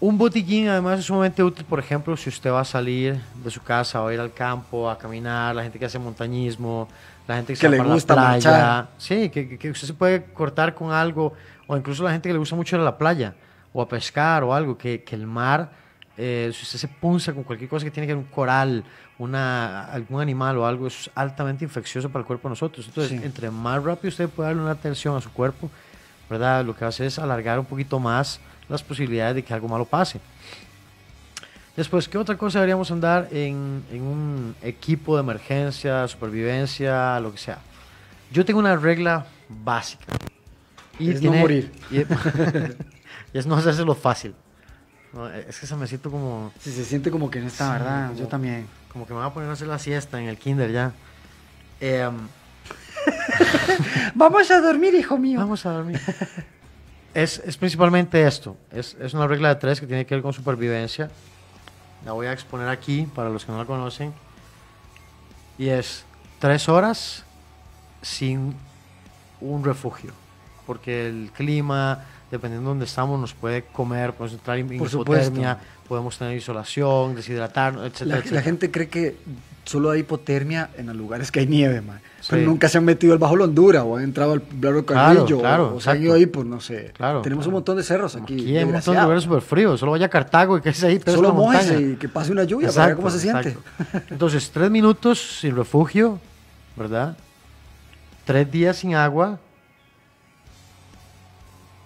Un 0.00 0.18
botiquín 0.18 0.68
además 0.68 0.98
es 0.98 1.06
sumamente 1.06 1.42
útil, 1.42 1.64
por 1.64 1.78
ejemplo, 1.78 2.16
si 2.16 2.28
usted 2.28 2.50
va 2.50 2.60
a 2.60 2.64
salir 2.64 3.18
de 3.42 3.50
su 3.50 3.62
casa 3.62 4.02
o 4.02 4.08
a 4.08 4.12
ir 4.14 4.20
al 4.20 4.34
campo 4.34 4.90
a 4.90 4.98
caminar, 4.98 5.54
la 5.54 5.62
gente 5.62 5.78
que 5.78 5.86
hace 5.86 5.98
montañismo, 5.98 6.88
la 7.26 7.36
gente 7.36 7.54
que, 7.54 7.56
se 7.56 7.60
Que 7.62 7.68
va 7.68 7.70
le 7.70 7.76
para 7.78 7.88
la 7.88 7.94
gusta 7.94 8.14
playa. 8.14 8.88
Sí, 8.98 9.30
que, 9.30 9.48
que- 9.48 9.56
que 9.58 9.70
usted 9.70 9.86
se 9.86 9.94
puede 9.94 10.24
cortar 10.24 10.74
con 10.74 10.92
algo, 10.92 11.32
o 11.66 11.76
incluso 11.76 12.02
la 12.04 12.10
gente 12.12 12.28
que 12.28 12.34
le 12.34 12.38
gusta 12.38 12.54
mucho 12.56 12.76
ir 12.76 12.82
a 12.82 12.84
la 12.84 12.98
playa 12.98 13.34
o 13.72 13.80
a 13.80 13.88
pescar 13.88 14.44
o 14.44 14.52
algo, 14.52 14.76
que, 14.76 15.02
que 15.04 15.14
el 15.16 15.26
mar, 15.26 15.70
eh, 16.18 16.50
si 16.52 16.62
usted 16.64 16.78
se 16.80 16.88
punza 16.88 17.32
con 17.32 17.42
cualquier 17.44 17.70
cosa 17.70 17.84
que 17.84 17.90
tiene 17.90 18.06
que 18.06 18.12
ver 18.14 18.22
un 18.22 18.30
coral, 18.30 18.84
una, 19.18 19.84
algún 19.86 20.20
animal 20.20 20.58
o 20.58 20.66
algo, 20.66 20.86
es 20.88 21.10
altamente 21.14 21.64
infeccioso 21.64 22.08
para 22.08 22.20
el 22.20 22.26
cuerpo 22.26 22.48
de 22.48 22.50
nosotros. 22.52 22.86
Entonces, 22.86 23.18
Sí. 23.18 23.24
entre 23.24 23.50
más 23.50 23.82
rápido 23.82 24.08
usted 24.08 24.28
puede 24.28 24.48
darle 24.48 24.62
una 24.62 24.72
atención 24.72 25.16
a 25.16 25.20
su 25.20 25.30
cuerpo, 25.32 25.70
¿verdad? 26.28 26.64
Lo 26.64 26.74
que 26.74 26.80
va 26.80 26.86
a 26.86 26.88
hacer 26.88 27.06
es 27.06 27.18
alargar 27.18 27.58
un 27.58 27.64
poquito 27.66 27.98
más 28.00 28.40
las 28.68 28.82
posibilidades 28.82 29.36
de 29.36 29.42
que 29.44 29.54
algo 29.54 29.68
malo 29.68 29.84
pase. 29.84 30.20
Después, 31.76 32.08
¿qué 32.08 32.18
otra 32.18 32.36
cosa 32.36 32.60
deberíamos 32.60 32.90
andar 32.92 33.28
en, 33.32 33.84
en 33.90 34.02
un 34.02 34.54
equipo 34.62 35.16
de 35.16 35.22
emergencia, 35.22 36.06
supervivencia, 36.06 37.18
lo 37.20 37.32
que 37.32 37.38
sea? 37.38 37.58
Yo 38.32 38.44
tengo 38.44 38.60
una 38.60 38.76
regla 38.76 39.26
básica. 39.48 40.04
Es 41.00 41.20
no 41.20 41.32
morir. 41.32 41.72
Y, 41.90 41.98
y 41.98 42.06
es 43.38 43.46
no 43.46 43.56
hacérselo 43.56 43.94
fácil. 43.96 44.34
No, 45.14 45.28
es 45.28 45.58
que 45.60 45.66
se 45.66 45.76
me 45.76 45.86
siento 45.86 46.10
como, 46.10 46.52
Si 46.60 46.72
se 46.72 46.84
siente 46.84 47.10
como 47.10 47.30
que 47.30 47.40
no 47.40 47.46
está, 47.46 47.66
Sí, 47.66 47.72
¿verdad? 47.72 48.08
como- 48.08 48.18
Yo 48.20 48.26
también. 48.28 48.66
como 48.92 49.06
que 49.06 49.12
me 49.12 49.20
voy 49.20 49.28
a 49.28 49.32
poner 49.32 49.48
a 49.48 49.52
hacer 49.52 49.68
la 49.68 49.78
siesta 49.78 50.20
en 50.20 50.28
el 50.28 50.36
kinder 50.38 50.72
ya. 50.72 50.92
Em, 51.80 52.14
Vamos 54.14 54.50
a 54.50 54.60
dormir, 54.60 54.94
hijo 54.94 55.18
mío. 55.18 55.38
Vamos 55.38 55.64
a 55.66 55.70
dormir. 55.72 56.00
es, 57.14 57.38
es 57.44 57.56
principalmente 57.56 58.26
esto. 58.26 58.56
Es, 58.72 58.96
es 59.00 59.14
una 59.14 59.26
regla 59.26 59.48
de 59.50 59.56
tres 59.56 59.80
que 59.80 59.86
tiene 59.86 60.06
que 60.06 60.14
ver 60.14 60.22
con 60.22 60.32
supervivencia. 60.32 61.10
La 62.04 62.12
voy 62.12 62.26
a 62.26 62.32
exponer 62.32 62.68
aquí 62.68 63.06
para 63.14 63.30
los 63.30 63.44
que 63.44 63.52
no 63.52 63.58
la 63.58 63.64
conocen. 63.64 64.12
Y 65.58 65.68
es 65.68 66.04
tres 66.38 66.68
horas 66.68 67.24
sin 68.02 68.54
un 69.40 69.64
refugio. 69.64 70.12
Porque 70.66 71.06
el 71.08 71.30
clima, 71.32 72.04
dependiendo 72.34 72.68
de 72.68 72.70
dónde 72.72 72.84
estamos, 72.84 73.18
nos 73.20 73.32
puede 73.34 73.62
comer, 73.62 74.12
podemos 74.12 74.38
entrar 74.38 74.58
en 74.58 74.66
Por 74.78 74.88
hipotermia, 74.88 75.58
podemos 75.88 76.18
tener 76.18 76.36
isolación, 76.36 77.14
deshidratarnos, 77.14 77.86
etcétera, 77.86 78.22
La, 78.26 78.30
la 78.32 78.42
gente 78.42 78.70
cree 78.70 78.88
que 78.88 79.16
solo 79.64 79.90
hay 79.90 80.00
hipotermia 80.00 80.70
en 80.76 80.86
los 80.86 80.96
lugares 80.96 81.30
que 81.32 81.40
hay 81.40 81.46
nieve, 81.46 81.80
man. 81.80 82.00
Pero 82.28 82.40
Sí. 82.42 82.46
nunca 82.46 82.68
se 82.70 82.78
han 82.78 82.84
metido 82.86 83.12
al 83.12 83.18
Bajo 83.18 83.34
Honduras 83.34 83.82
o 83.86 83.96
han 83.96 84.04
entrado 84.04 84.32
al 84.32 84.40
Blaro 84.40 84.84
Carrillo 84.86 85.38
claro, 85.40 85.68
o, 85.72 85.76
o 85.76 85.80
se 85.80 85.90
han 85.90 85.96
exacto. 85.96 86.02
ido 86.04 86.14
ahí 86.14 86.26
por, 86.26 86.46
no 86.46 86.58
sé. 86.60 86.90
Claro, 86.96 87.20
Tenemos 87.22 87.44
un 87.44 87.50
claro. 87.50 87.56
montón 87.58 87.76
de 87.76 87.82
cerros 87.82 88.16
aquí. 88.16 88.34
Aquí 88.34 88.56
hay 88.56 88.64
un 88.64 88.72
montón 88.72 88.94
de 88.96 89.02
lugares 89.02 89.24
súper 89.24 89.42
fríos. 89.42 89.78
Solo 89.80 89.92
vaya 89.92 90.06
a 90.06 90.08
Cartago 90.08 90.56
y 90.58 90.60
que 90.62 90.70
es 90.70 90.82
ahí, 90.84 90.98
pero 90.98 91.16
Solo 91.18 91.32
montaña. 91.34 91.78
y 91.78 91.96
que 91.96 92.08
pase 92.08 92.32
una 92.32 92.44
lluvia 92.44 92.70
para 92.72 92.86
ver 92.88 92.96
cómo 92.96 93.10
se 93.10 93.20
siente. 93.20 93.50
exacto. 93.50 94.00
Entonces, 94.10 94.50
tres 94.50 94.70
minutos 94.70 95.38
sin 95.40 95.54
refugio, 95.54 96.18
¿verdad? 96.76 97.14
Tres 98.24 98.50
días 98.50 98.76
sin 98.76 98.94
agua, 98.94 99.38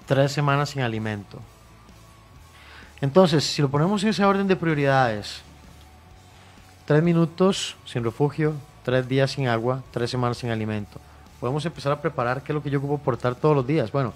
tres 0.08 0.32
semanas 0.32 0.70
sin 0.70 0.82
alimento. 0.82 1.38
Entonces, 3.00 3.44
si 3.44 3.62
lo 3.62 3.68
ponemos 3.68 4.02
en 4.02 4.08
ese 4.08 4.24
orden 4.24 4.48
de 4.48 4.56
prioridades, 4.56 5.42
tres 6.86 7.02
minutos 7.02 7.76
sin 7.84 8.02
refugio, 8.02 8.54
tres 8.82 9.06
días 9.06 9.30
sin 9.30 9.46
agua, 9.46 9.82
tres 9.92 10.10
semanas 10.10 10.38
sin 10.38 10.50
alimento. 10.50 10.98
Podemos 11.38 11.64
empezar 11.66 11.92
a 11.92 12.00
preparar 12.00 12.42
qué 12.42 12.52
es 12.52 12.54
lo 12.54 12.62
que 12.62 12.70
yo 12.70 12.78
ocupo 12.78 12.98
portar 12.98 13.34
todos 13.34 13.54
los 13.54 13.66
días. 13.66 13.92
Bueno, 13.92 14.14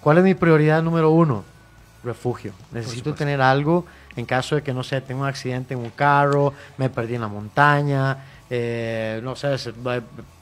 ¿cuál 0.00 0.18
es 0.18 0.24
mi 0.24 0.34
prioridad 0.34 0.82
número 0.82 1.10
uno? 1.10 1.44
Refugio. 2.02 2.52
Necesito 2.72 3.14
tener 3.14 3.40
algo 3.40 3.84
en 4.16 4.24
caso 4.26 4.54
de 4.54 4.62
que, 4.62 4.72
no 4.72 4.82
sé, 4.82 5.00
tengo 5.00 5.22
un 5.22 5.26
accidente 5.26 5.74
en 5.74 5.80
un 5.80 5.90
carro, 5.90 6.54
me 6.78 6.88
perdí 6.88 7.16
en 7.16 7.20
la 7.20 7.28
montaña, 7.28 8.16
eh, 8.56 9.20
no 9.24 9.34
sé, 9.34 9.58
se- 9.58 9.72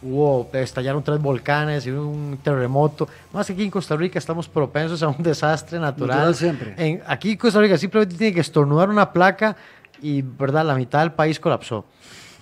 hubo, 0.03 0.51
estallaron 0.53 1.03
tres 1.03 1.19
volcanes 1.21 1.87
y 1.87 1.91
un 1.91 2.39
terremoto. 2.43 3.09
Más 3.33 3.47
que 3.47 3.55
aquí 3.55 3.63
en 3.65 3.71
Costa 3.71 3.97
Rica 3.97 4.19
estamos 4.19 4.49
propensos 4.49 5.03
a 5.03 5.09
un 5.09 5.23
desastre 5.23 5.79
natural. 5.79 6.09
Natural 6.19 6.35
siempre. 6.35 6.75
En, 6.77 7.03
aquí 7.07 7.31
en 7.33 7.37
Costa 7.39 7.61
Rica 7.61 7.79
simplemente 7.79 8.15
tiene 8.17 8.35
que 8.35 8.41
estornudar 8.43 8.91
una 8.91 9.11
placa 9.13 9.57
y, 10.03 10.21
¿verdad? 10.21 10.67
La 10.67 10.75
mitad 10.75 11.01
del 11.01 11.13
país 11.13 11.41
colapsó. 11.41 11.85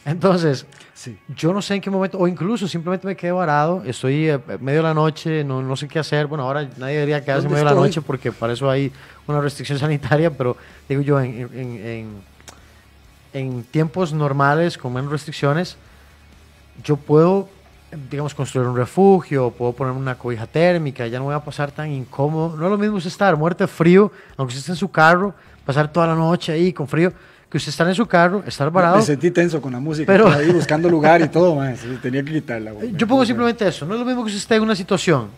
Entonces, 0.05 0.67
Sí. 0.95 1.17
yo 1.35 1.53
no 1.55 1.63
sé 1.63 1.77
en 1.77 1.81
qué 1.81 1.89
momento, 1.91 2.19
o 2.19 2.27
incluso 2.29 2.67
simplemente 2.69 3.07
me 3.07 3.15
quedé 3.17 3.33
varado, 3.33 3.83
estoy 3.87 4.29
eh, 4.29 4.39
medio 4.61 4.79
de 4.81 4.83
la 4.89 4.95
noche, 4.95 5.45
no, 5.45 5.63
no 5.63 5.77
sé 5.77 5.89
qué 5.89 5.99
hacer. 5.99 6.27
Bueno, 6.27 6.45
ahora 6.45 6.69
nadie 6.79 6.95
debería 6.95 7.23
quedarse 7.25 7.47
en 7.47 7.51
¿Dónde 7.51 7.63
medio 7.63 7.69
de 7.71 7.75
la 7.75 7.81
noche 7.87 8.03
porque 8.03 8.33
para 8.33 8.53
eso 8.55 8.69
hay 8.69 8.91
una 9.27 9.41
restricción 9.41 9.79
sanitaria, 9.87 10.31
pero 10.31 10.57
digo 10.89 11.01
yo, 11.03 11.21
en, 11.21 11.49
en- 11.55 11.87
en- 11.87 12.30
en 13.33 13.63
tiempos 13.65 14.13
normales, 14.13 14.77
con 14.79 14.93
menos 14.93 15.11
restricciones, 15.11 15.77
yo 16.85 16.97
puedo, 16.97 17.49
digamos, 18.11 18.35
construir 18.35 18.67
un 18.69 18.77
refugio, 18.77 19.51
puedo 19.51 19.73
poner 19.73 19.93
una 19.93 20.17
cobija 20.17 20.47
térmica, 20.47 21.07
ya 21.07 21.19
no 21.19 21.27
voy 21.27 21.35
a 21.35 21.41
pasar 21.45 21.71
tan 21.71 21.91
incómodo. 21.91 22.57
No 22.57 22.65
es 22.67 22.71
lo 22.71 22.79
mismo 22.79 22.97
usted 22.97 23.09
estar 23.09 23.37
muerto 23.37 23.65
de 23.65 23.69
frío, 23.69 24.11
aunque 24.37 24.51
usted 24.53 24.61
esté 24.61 24.73
en 24.73 24.77
su 24.77 24.91
carro, 24.91 25.35
pasar 25.65 25.93
toda 25.93 26.07
la 26.09 26.15
noche 26.15 26.53
ahí 26.53 26.73
con 26.73 26.89
frío, 26.89 27.13
que 27.51 27.57
usted 27.57 27.71
estar 27.71 27.87
en 27.89 27.95
su 27.95 28.07
carro, 28.07 28.43
estar 28.47 28.71
varado. 28.71 28.97
Me 28.97 29.03
sentí 29.03 29.31
tenso 29.31 29.61
con 29.61 29.73
la 29.73 29.81
música, 29.81 30.07
Pero- 30.07 30.29
ahí 30.29 30.51
buscando 30.53 30.89
lugar 30.91 31.21
y 31.21 31.29
todo. 31.29 31.61
Sí, 31.77 31.99
Tenía 32.01 32.23
que 32.25 32.33
quitarla. 32.33 32.73
güey. 32.73 32.93
Yo 32.97 33.07
pongo 33.07 33.25
simplemente 33.27 33.67
eso. 33.67 33.85
No 33.87 33.95
es 33.95 34.01
lo 34.01 34.07
mismo 34.07 34.23
que 34.23 34.29
usted 34.29 34.39
esté 34.41 34.55
en 34.57 34.63
una 34.63 34.77
situación. 34.77 35.29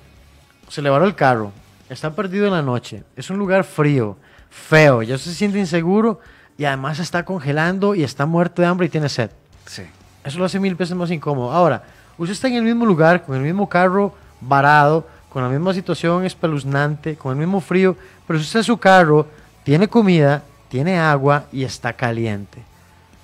Se 0.68 0.80
le 0.82 0.90
varó 0.90 1.04
el 1.06 1.14
carro. 1.14 1.52
Está 1.88 2.14
perdido 2.14 2.46
en 2.46 2.52
la 2.52 2.62
noche. 2.62 3.02
Es 3.16 3.28
un 3.30 3.38
lugar 3.38 3.64
frío, 3.64 4.16
feo. 4.50 5.02
Ya 5.02 5.16
se 5.18 5.34
siente 5.34 5.58
inseguro 5.58 6.20
y 6.59 6.64
además 6.64 6.99
está 6.99 7.25
congelando 7.25 7.94
y 7.94 8.02
está 8.02 8.26
muerto 8.26 8.62
de 8.62 8.68
hambre 8.68 8.87
y 8.87 8.90
tiene 8.90 9.09
sed. 9.09 9.30
Sí. 9.66 9.82
Eso 10.25 10.38
lo 10.38 10.44
hace 10.44 10.61
mil 10.61 10.75
veces 10.75 10.97
más 10.97 11.11
incómodo. 11.11 11.52
Ahora, 11.52 11.82
usted 12.18 12.32
está 12.32 12.49
en 12.49 12.54
el 12.54 12.62
mismo 12.62 12.87
lugar, 12.87 13.25
con 13.25 13.37
el 13.37 13.42
mismo 13.42 13.68
carro 13.68 14.14
varado, 14.40 15.06
con 15.28 15.42
la 15.42 15.49
misma 15.49 15.73
situación 15.73 16.25
espeluznante, 16.25 17.16
con 17.16 17.32
el 17.32 17.38
mismo 17.38 17.61
frío, 17.61 17.97
pero 18.26 18.38
si 18.38 18.44
usted 18.44 18.61
en 18.61 18.64
su 18.64 18.76
carro 18.76 19.26
tiene 19.64 19.88
comida, 19.88 20.42
tiene 20.68 20.99
agua 20.99 21.47
y 21.52 21.64
está 21.64 21.92
caliente. 21.92 22.62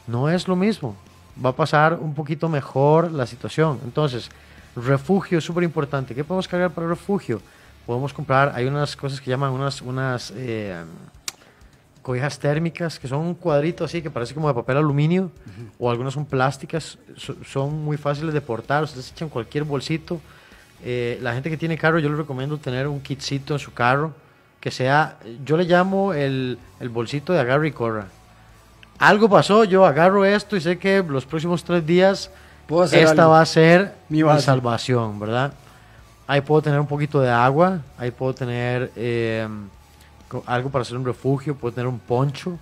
No 0.07 0.29
es 0.29 0.49
lo 0.49 0.57
mismo. 0.57 0.97
Va 1.45 1.51
a 1.51 1.57
pasar 1.57 1.95
un 1.95 2.15
poquito 2.15 2.49
mejor 2.49 3.13
la 3.13 3.27
situación. 3.27 3.79
Entonces, 3.85 4.31
refugio 4.75 5.39
es 5.39 5.45
súper 5.45 5.65
importante. 5.65 6.15
¿Qué 6.15 6.25
podemos 6.25 6.49
cargar 6.49 6.71
para 6.71 6.89
refugio? 6.89 7.41
Podemos 7.87 8.13
comprar, 8.13 8.53
hay 8.55 8.67
unas 8.67 8.97
cosas 8.97 9.21
que 9.21 9.31
llaman 9.31 9.53
unas, 9.53 9.81
unas 9.83 10.33
eh, 10.37 10.83
cobijas 12.09 12.39
térmicas, 12.39 12.99
que 12.99 13.07
son 13.07 13.19
un 13.21 13.35
cuadrito 13.35 13.85
así 13.85 14.01
que 14.01 14.09
parece 14.11 14.33
como 14.33 14.49
de 14.49 14.55
papel 14.55 14.79
aluminio, 14.79 15.31
o 15.79 15.91
algunas 15.91 16.15
son 16.15 16.25
plásticas, 16.25 16.97
so- 17.19 17.37
son 17.45 17.85
muy 17.85 17.99
fáciles 17.99 18.33
de 18.33 18.41
portar, 18.41 18.83
ustedes 18.83 19.13
echan 19.13 19.29
cualquier 19.29 19.65
bolsito. 19.65 20.19
Eh, 20.83 21.19
la 21.21 21.35
gente 21.35 21.51
que 21.51 21.59
tiene 21.59 21.77
carro, 21.77 21.99
yo 21.99 22.09
les 22.09 22.17
recomiendo 22.17 22.57
tener 22.57 22.89
un 22.89 23.01
kitcito 23.01 23.53
en 23.53 23.59
su 23.59 23.75
carro, 23.75 24.15
que 24.59 24.71
sea, 24.71 25.19
yo 25.45 25.59
le 25.59 25.65
llamo 25.65 26.15
el, 26.15 26.59
el 26.81 26.89
bolsito 26.89 27.35
de 27.35 27.41
agarre 27.41 27.69
y 27.69 27.73
corra. 27.73 28.07
Algo 28.99 29.29
pasó, 29.29 29.65
yo 29.65 29.85
agarro 29.85 30.25
esto 30.25 30.57
y 30.57 30.63
sé 30.63 30.79
que 30.79 31.05
los 31.07 31.27
próximos 31.27 31.63
tres 31.63 31.85
días 31.85 32.31
esta 33.03 33.23
algo. 33.25 33.33
va 33.33 33.41
a 33.43 33.47
ser 33.47 33.93
Mi 34.09 34.23
mi, 34.23 34.41
salvación, 34.41 35.21
¿verdad? 35.21 35.53
Ahí 36.27 36.41
puedo 36.41 36.63
tener 36.63 36.81
un 36.81 36.87
poquito 36.87 37.21
de 37.21 37.29
agua, 37.31 37.81
ahí 37.99 38.11
puedo 38.13 38.33
tener 38.33 38.93
eh, 38.97 39.47
algo 40.47 40.71
para 40.71 40.83
hacer 40.83 40.97
un 40.97 41.05
refugio, 41.05 41.55
puedo 41.55 41.75
tener 41.75 41.89
un 41.89 41.99
poncho, 41.99 42.59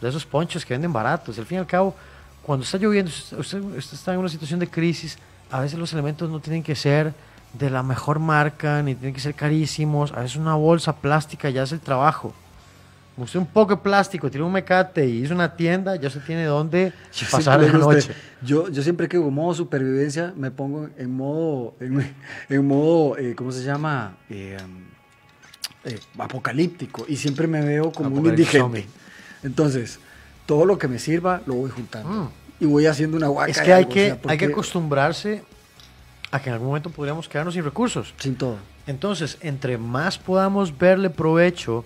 de 0.00 0.08
esos 0.08 0.26
ponchos 0.26 0.64
que 0.64 0.74
venden 0.74 0.92
baratos. 0.92 1.38
Al 1.38 1.46
fin 1.46 1.56
y 1.56 1.60
al 1.60 1.66
cabo, 1.66 1.94
cuando 2.42 2.64
está 2.64 2.78
lloviendo, 2.78 3.10
usted, 3.38 3.62
está 3.76 4.12
en 4.12 4.20
una 4.20 4.28
situación 4.28 4.60
de 4.60 4.68
crisis, 4.68 5.18
a 5.50 5.60
veces 5.60 5.78
los 5.78 5.92
elementos 5.92 6.28
no 6.28 6.40
tienen 6.40 6.62
que 6.62 6.74
ser 6.74 7.14
de 7.52 7.70
la 7.70 7.82
mejor 7.82 8.18
marca, 8.18 8.82
ni 8.82 8.94
tienen 8.94 9.14
que 9.14 9.20
ser 9.20 9.34
carísimos. 9.34 10.12
A 10.12 10.20
veces 10.20 10.36
una 10.36 10.54
bolsa 10.54 10.96
plástica 10.96 11.48
ya 11.50 11.62
hace 11.62 11.76
el 11.76 11.80
trabajo. 11.80 12.34
Usted 13.16 13.38
un 13.38 13.46
poco 13.46 13.76
de 13.76 13.80
plástico, 13.80 14.28
tiene 14.28 14.44
un 14.44 14.52
mecate 14.52 15.06
y 15.06 15.22
hizo 15.22 15.34
una 15.34 15.54
tienda, 15.54 15.94
ya 15.94 16.10
se 16.10 16.18
tiene 16.18 16.44
dónde 16.46 16.92
Yo 17.14 17.26
pasar 17.30 17.60
la 17.60 17.66
digo 17.66 17.78
noche. 17.78 17.98
usted, 17.98 18.14
Yo, 18.42 18.68
yo 18.68 18.82
siempre 18.82 19.08
que 19.08 19.16
en 19.16 19.32
modo 19.32 19.54
supervivencia 19.54 20.34
me 20.36 20.50
pongo 20.50 20.88
en 20.98 21.16
modo, 21.16 21.76
en, 21.78 22.12
en 22.48 22.66
modo, 22.66 23.16
eh, 23.16 23.36
¿cómo 23.36 23.52
se 23.52 23.62
llama? 23.62 24.16
Eh, 24.28 24.56
um, 24.64 24.93
eh, 25.84 25.98
apocalíptico. 26.18 27.04
Y 27.08 27.16
siempre 27.16 27.46
me 27.46 27.64
veo 27.64 27.92
como 27.92 28.16
un 28.16 28.26
indigente. 28.26 28.86
Entonces, 29.42 29.98
todo 30.46 30.64
lo 30.64 30.78
que 30.78 30.88
me 30.88 30.98
sirva 30.98 31.42
lo 31.46 31.54
voy 31.54 31.70
juntando. 31.70 32.08
Mm. 32.08 32.28
Y 32.60 32.66
voy 32.66 32.86
haciendo 32.86 33.16
una 33.16 33.28
guaca. 33.28 33.50
Es 33.50 33.60
que 33.60 33.72
hay 33.72 33.82
algo, 33.82 33.90
o 33.90 33.94
que, 33.94 34.18
hay 34.26 34.38
que 34.38 34.46
acostumbrarse 34.46 35.42
a 36.30 36.40
que 36.40 36.48
en 36.48 36.54
algún 36.54 36.68
momento 36.68 36.90
podríamos 36.90 37.28
quedarnos 37.28 37.54
sin 37.54 37.64
recursos. 37.64 38.14
Sin 38.18 38.36
todo. 38.36 38.58
Entonces, 38.86 39.38
entre 39.40 39.78
más 39.78 40.18
podamos 40.18 40.76
verle 40.76 41.10
provecho 41.10 41.84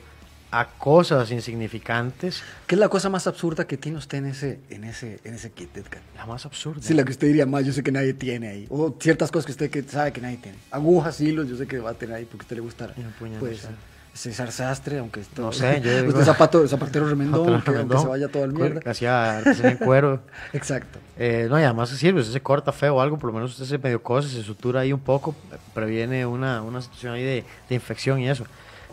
a 0.50 0.66
cosas 0.66 1.30
insignificantes, 1.30 2.42
¿Qué 2.66 2.74
es 2.74 2.78
la 2.78 2.88
cosa 2.88 3.08
más 3.10 3.26
absurda 3.26 3.66
que 3.66 3.76
tiene 3.76 3.98
usted 3.98 4.18
en 4.18 4.26
ese, 4.26 4.60
en 4.70 4.84
ese, 4.84 5.20
en 5.24 5.34
ese 5.34 5.50
kit, 5.50 5.76
Edgar? 5.76 6.00
la 6.16 6.24
más 6.26 6.46
absurda. 6.46 6.80
Sí, 6.82 6.94
la 6.94 7.04
que 7.04 7.12
usted 7.12 7.26
diría 7.26 7.44
más, 7.46 7.64
yo 7.66 7.72
sé 7.72 7.82
que 7.82 7.92
nadie 7.92 8.14
tiene 8.14 8.48
ahí. 8.48 8.66
O 8.70 8.96
ciertas 8.98 9.30
cosas 9.30 9.46
que 9.46 9.52
usted 9.52 9.70
que 9.70 9.82
sabe 9.82 10.12
que 10.12 10.20
nadie 10.20 10.38
tiene. 10.38 10.58
Agujas, 10.70 11.20
hilos, 11.20 11.48
yo 11.48 11.56
sé 11.56 11.66
que 11.66 11.78
va 11.78 11.90
a 11.90 11.94
tener 11.94 12.16
ahí 12.16 12.24
porque 12.24 12.42
a 12.42 12.44
usted 12.44 12.56
le 12.56 12.62
gusta. 12.62 12.92
Y 12.96 13.00
un 13.00 13.12
puñal, 13.12 13.38
Pues, 13.40 13.60
sé. 13.60 13.68
César 14.14 14.50
Sastre, 14.50 14.98
aunque 14.98 15.20
esto, 15.20 15.42
No 15.42 15.52
sé, 15.52 15.80
yo 15.80 15.94
digo- 15.96 16.08
usted 16.08 16.24
zapato, 16.24 16.66
zapatero 16.66 17.08
remendón, 17.08 17.40
Otro 17.40 17.52
que, 17.52 17.54
aunque 17.54 17.70
remendón, 17.70 18.00
se 18.02 18.08
vaya 18.08 18.28
toda 18.28 18.46
la 18.48 18.52
mierda. 18.52 18.90
Hacía 18.90 19.38
artesanía 19.38 19.72
en 19.72 19.76
cuero. 19.78 20.20
Exacto. 20.52 20.98
Eh, 21.18 21.46
no, 21.48 21.60
y 21.60 21.62
además 21.62 21.90
sirve, 21.90 22.20
usted 22.20 22.32
se 22.32 22.40
corta 22.40 22.72
feo 22.72 22.96
o 22.96 23.00
algo, 23.00 23.16
por 23.18 23.28
lo 23.28 23.34
menos 23.34 23.52
usted 23.52 23.66
se 23.66 23.78
medio 23.78 24.02
cose, 24.02 24.28
se 24.28 24.42
sutura 24.42 24.80
ahí 24.80 24.92
un 24.92 24.98
poco, 25.00 25.36
previene 25.74 26.26
una, 26.26 26.62
una 26.62 26.80
situación 26.82 27.12
ahí 27.14 27.22
de, 27.22 27.44
de 27.68 27.74
infección 27.74 28.18
y 28.18 28.28
eso. 28.28 28.44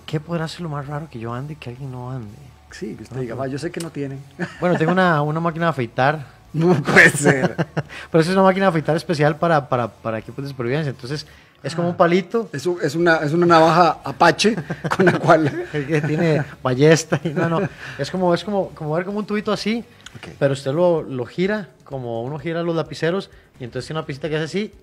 ¿Qué 0.05 0.19
podrá 0.19 0.47
ser 0.47 0.61
lo 0.61 0.69
más 0.69 0.87
raro 0.87 1.07
que 1.09 1.19
yo 1.19 1.33
ande 1.33 1.53
y 1.53 1.55
que 1.55 1.69
alguien 1.71 1.91
no 1.91 2.11
ande? 2.11 2.37
Sí, 2.71 2.95
que 2.95 3.03
usted 3.03 3.15
No, 3.15 3.21
diga, 3.21 3.35
va, 3.35 3.47
yo 3.47 3.57
sé 3.57 3.71
que 3.71 3.79
no 3.79 3.89
tienen. 3.89 4.19
Bueno, 4.59 4.77
tengo 4.77 4.91
una, 4.91 5.21
una 5.21 5.39
máquina 5.39 5.65
de 5.65 5.69
afeitar, 5.71 6.25
no 6.53 6.73
puede 6.83 7.09
ser. 7.09 7.55
pero 8.11 8.21
esa 8.21 8.31
es 8.31 8.35
una 8.35 8.43
máquina 8.43 8.65
de 8.65 8.69
afeitar 8.69 8.95
especial 8.95 9.37
para, 9.37 9.67
para, 9.69 9.87
para 9.87 10.19
equipos 10.19 10.43
de 10.43 10.49
supervivencia. 10.49 10.89
Entonces, 10.89 11.25
es 11.63 11.73
como 11.73 11.89
un 11.89 11.95
palito 11.97 12.47
Es, 12.53 12.67
es, 12.83 12.93
una, 12.95 13.17
es 13.17 13.33
una 13.33 13.47
navaja 13.47 13.97
apache 14.03 14.55
con 14.95 15.05
la 15.07 15.17
cual... 15.17 15.65
que 15.71 16.01
tiene 16.01 16.43
ballesta 16.61 17.19
y 17.23 17.29
no, 17.29 17.49
no. 17.49 17.61
Es 17.97 18.11
como, 18.11 18.33
es 18.35 18.43
como, 18.43 18.69
como 18.69 18.93
ver 18.93 19.05
como 19.05 19.17
un 19.17 19.25
tubito 19.25 19.51
así, 19.51 19.83
Ok. 20.17 20.35
pero 20.37 20.53
usted 20.53 20.71
lo, 20.73 21.01
lo 21.01 21.25
gira, 21.25 21.69
como 21.83 22.21
uno 22.23 22.37
gira 22.37 22.61
los 22.61 22.75
lapiceros, 22.75 23.31
y 23.59 23.63
entonces 23.63 23.87
tiene 23.87 23.99
una 23.99 24.05
pisita 24.05 24.29
que 24.29 24.35
hace 24.35 24.45
así 24.45 24.73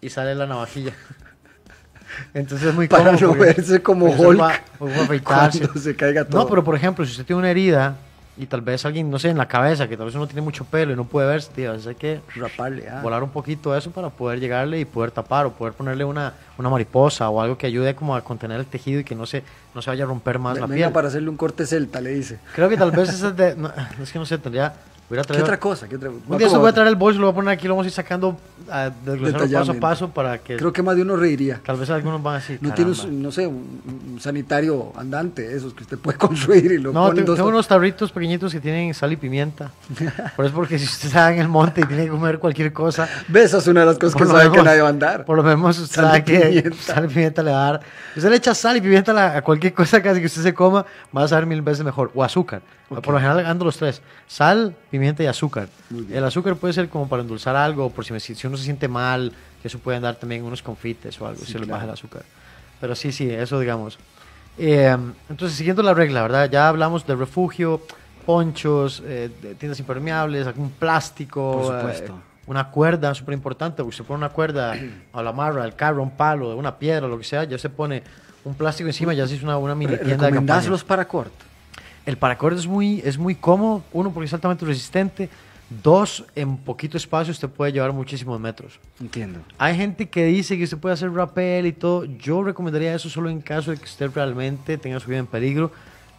y 0.00 0.08
sale 0.08 0.34
la 0.34 0.46
navajilla. 0.46 0.92
Entonces 2.32 2.68
es 2.68 2.74
muy 2.74 2.88
Para 2.88 3.12
cómodo 3.16 3.34
no 3.34 3.40
verse 3.40 3.82
como 3.82 4.06
Hulk 4.06 4.40
va- 4.40 5.50
se 5.52 5.96
caiga 5.96 6.24
todo. 6.24 6.42
No, 6.42 6.48
pero 6.48 6.64
por 6.64 6.76
ejemplo, 6.76 7.04
si 7.04 7.12
usted 7.12 7.24
tiene 7.24 7.40
una 7.40 7.50
herida 7.50 7.96
y 8.36 8.46
tal 8.46 8.62
vez 8.62 8.84
alguien, 8.84 9.10
no 9.10 9.18
sé, 9.18 9.28
en 9.30 9.38
la 9.38 9.46
cabeza, 9.46 9.88
que 9.88 9.96
tal 9.96 10.06
vez 10.06 10.14
uno 10.16 10.26
tiene 10.26 10.42
mucho 10.42 10.64
pelo 10.64 10.92
y 10.92 10.96
no 10.96 11.04
puede 11.04 11.28
verse, 11.28 11.50
tío, 11.54 11.72
hay 11.72 11.94
que 11.94 12.20
Raparle, 12.34 12.88
ah. 12.88 13.00
volar 13.00 13.22
un 13.22 13.30
poquito 13.30 13.76
eso 13.76 13.92
para 13.92 14.10
poder 14.10 14.40
llegarle 14.40 14.80
y 14.80 14.84
poder 14.84 15.12
tapar 15.12 15.46
o 15.46 15.52
poder 15.52 15.74
ponerle 15.74 16.04
una, 16.04 16.32
una 16.58 16.68
mariposa 16.68 17.28
o 17.28 17.40
algo 17.40 17.56
que 17.56 17.66
ayude 17.66 17.94
como 17.94 18.16
a 18.16 18.22
contener 18.22 18.58
el 18.58 18.66
tejido 18.66 19.00
y 19.00 19.04
que 19.04 19.14
no 19.14 19.24
se, 19.24 19.44
no 19.74 19.82
se 19.82 19.90
vaya 19.90 20.02
a 20.04 20.08
romper 20.08 20.40
más 20.40 20.58
la 20.58 20.66
Venga 20.66 20.86
piel. 20.86 20.92
para 20.92 21.08
hacerle 21.08 21.28
un 21.28 21.36
corte 21.36 21.64
celta, 21.64 22.00
le 22.00 22.10
dice. 22.10 22.38
Creo 22.54 22.68
que 22.68 22.76
tal 22.76 22.90
vez 22.90 23.08
es 23.22 23.36
de... 23.36 23.54
no, 23.54 23.70
es 24.02 24.10
que 24.10 24.18
no 24.18 24.26
sé, 24.26 24.38
tendría... 24.38 24.74
¿Qué 25.08 25.20
otra 25.42 25.60
cosa? 25.60 25.86
¿Qué 25.88 25.96
otra? 25.96 26.08
un 26.10 26.38
día 26.38 26.48
se 26.48 26.56
voy 26.56 26.68
a 26.70 26.72
traer 26.72 26.88
el 26.88 26.96
bolso, 26.96 27.20
lo 27.20 27.26
voy 27.26 27.32
a 27.32 27.34
poner 27.36 27.50
aquí, 27.52 27.68
lo 27.68 27.74
vamos 27.74 27.84
a 27.84 27.88
ir 27.88 27.92
sacando, 27.92 28.36
a 28.70 28.90
desglosarlo 29.04 29.48
paso 29.58 29.72
a 29.72 29.74
paso 29.74 30.08
para 30.10 30.38
que 30.38 30.56
Creo 30.56 30.72
que 30.72 30.82
más 30.82 30.96
de 30.96 31.02
uno 31.02 31.14
reiría. 31.14 31.60
tal 31.64 31.76
vez 31.76 31.90
algunos 31.90 32.22
van 32.22 32.36
a 32.36 32.38
decir, 32.38 32.58
No 32.62 32.72
tiene, 32.72 32.90
un, 32.92 33.22
no 33.22 33.30
sé, 33.30 33.46
un, 33.46 33.82
un 34.14 34.20
sanitario 34.20 34.92
andante, 34.96 35.54
esos 35.54 35.74
que 35.74 35.82
usted 35.82 35.98
puede 35.98 36.16
construir 36.18 36.72
y 36.72 36.78
lo 36.78 36.92
No, 36.92 37.12
tengo, 37.12 37.36
dos- 37.36 37.46
unos 37.46 37.68
tarritos 37.68 38.10
pequeñitos 38.12 38.50
que 38.52 38.60
tienen 38.60 38.94
sal 38.94 39.12
y 39.12 39.16
pimienta. 39.16 39.70
Por 40.36 40.46
eso 40.46 40.54
porque 40.54 40.78
si 40.78 40.86
usted 40.86 41.08
está 41.08 41.32
en 41.32 41.38
el 41.40 41.48
monte 41.48 41.82
y 41.82 41.84
tiene 41.84 42.04
que 42.04 42.10
comer 42.10 42.38
cualquier 42.38 42.72
cosa, 42.72 43.06
Ve, 43.28 43.42
esa 43.44 43.58
es 43.58 43.66
una 43.66 43.80
de 43.80 43.86
las 43.86 43.98
cosas 43.98 44.16
que 44.16 44.26
sabe 44.26 44.44
que 44.44 44.50
menos- 44.50 44.64
nadie 44.64 44.80
va 44.80 44.86
a 44.88 44.90
andar. 44.90 45.24
Por 45.26 45.36
lo 45.36 45.42
menos 45.42 45.78
usted 45.78 45.96
Sal 45.96 46.04
y 46.06 46.08
sabe 46.08 46.24
que 46.24 46.40
pimienta. 46.40 46.76
sal 46.94 47.04
y 47.04 47.08
pimienta 47.08 47.42
le 47.42 47.50
va 47.52 47.68
a 47.68 47.72
dar. 47.72 47.80
Usted 48.16 48.30
le 48.30 48.36
echa 48.36 48.54
sal 48.54 48.76
y 48.78 48.80
pimienta 48.80 49.36
a 49.36 49.42
cualquier 49.42 49.74
cosa 49.74 50.02
casi 50.02 50.20
que 50.20 50.26
usted 50.26 50.42
se 50.42 50.54
coma, 50.54 50.84
va 51.16 51.24
a 51.24 51.28
saber 51.28 51.44
mil 51.46 51.60
veces 51.62 51.84
mejor. 51.84 52.10
O 52.14 52.24
azúcar. 52.24 52.62
Por 52.88 53.08
lo 53.08 53.18
general 53.18 53.44
ando 53.46 53.64
los 53.64 53.76
tres. 53.76 54.02
Sal, 54.26 54.74
pimienta 54.90 55.22
y 55.22 55.26
azúcar. 55.26 55.68
El 56.10 56.22
azúcar 56.24 56.56
puede 56.56 56.74
ser 56.74 56.88
como 56.88 57.08
para 57.08 57.22
endulzar 57.22 57.56
algo, 57.56 57.90
por 57.90 58.04
si, 58.04 58.12
me- 58.12 58.20
si 58.20 58.46
uno 58.46 58.56
se 58.56 58.64
siente 58.64 58.88
mal, 58.88 59.32
que 59.62 59.68
eso 59.68 59.78
puede 59.78 59.96
andar 59.96 60.16
también 60.16 60.44
unos 60.44 60.62
confites 60.62 61.20
o 61.20 61.26
algo, 61.26 61.40
Sí, 61.40 61.46
si 61.46 61.52
le 61.54 61.58
claro. 61.60 61.72
baja 61.72 61.84
el 61.84 61.90
azúcar. 61.90 62.22
Pero 62.80 62.94
sí, 62.94 63.10
sí, 63.12 63.30
eso 63.30 63.58
digamos. 63.58 63.98
Eh, 64.58 64.96
entonces, 65.30 65.56
siguiendo 65.56 65.82
la 65.82 65.94
regla, 65.94 66.22
¿verdad? 66.22 66.48
Ya 66.50 66.68
hablamos 66.68 67.06
de 67.06 67.16
refugio, 67.16 67.80
ponchos, 68.26 69.02
eh, 69.06 69.30
de 69.42 69.54
tiendas 69.54 69.78
impermeables, 69.80 70.46
algún 70.46 70.70
plástico. 70.70 71.62
Por 71.62 71.74
eh, 71.74 71.78
supuesto. 71.78 72.20
una 72.46 72.70
cuerda, 72.70 73.14
súper 73.14 73.34
importante, 73.34 73.82
porque 73.82 73.96
se 73.96 74.04
pone 74.04 74.18
una 74.18 74.28
cuerda 74.28 74.76
a 75.12 75.22
la 75.22 75.32
marra, 75.32 75.64
al 75.64 75.74
carro, 75.74 76.02
un 76.02 76.10
palo, 76.16 76.54
una 76.56 76.78
piedra, 76.78 77.08
lo 77.08 77.18
que 77.18 77.24
sea, 77.24 77.44
ya 77.44 77.58
se 77.58 77.70
pone 77.70 78.02
un 78.44 78.54
plástico 78.54 78.88
encima, 78.88 79.14
ya 79.14 79.26
se 79.26 79.36
hizo 79.36 79.44
una, 79.46 79.56
una 79.56 79.74
mini 79.74 79.96
tienda 79.96 80.26
de 80.26 80.30
¿Recomendás 80.32 80.66
campaña. 80.66 80.70
los? 80.70 80.84
El 82.06 82.16
paracord 82.18 82.56
es 82.58 82.66
muy, 82.66 83.00
es 83.04 83.18
muy 83.18 83.34
cómodo, 83.34 83.82
uno 83.92 84.12
porque 84.12 84.26
es 84.26 84.34
altamente 84.34 84.64
resistente, 84.64 85.30
Dos, 85.82 86.24
en 86.34 86.58
poquito 86.58 86.96
espacio 86.96 87.32
usted 87.32 87.48
puede 87.48 87.72
llevar 87.72 87.92
muchísimos 87.92 88.38
metros. 88.38 88.78
Entiendo. 89.00 89.40
Hay 89.56 89.76
gente 89.76 90.08
que 90.08 90.24
dice 90.26 90.58
que 90.58 90.64
usted 90.64 90.78
puede 90.78 90.92
hacer 90.92 91.10
rappel 91.12 91.66
y 91.66 91.72
todo. 91.72 92.04
Yo 92.04 92.42
recomendaría 92.44 92.94
eso 92.94 93.08
solo 93.08 93.30
en 93.30 93.40
caso 93.40 93.70
de 93.70 93.78
que 93.78 93.84
usted 93.84 94.10
realmente 94.14 94.76
tenga 94.76 95.00
su 95.00 95.08
vida 95.08 95.20
en 95.20 95.26
peligro 95.26 95.72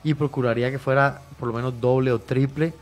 y 0.03 0.13
procuraría 0.13 0.71
que 0.71 0.79
fuera 0.79 1.21
por 1.39 1.47
lo 1.47 1.53
menos 1.53 1.79
doble 1.79 2.11
o 2.11 2.19
triple 2.19 2.73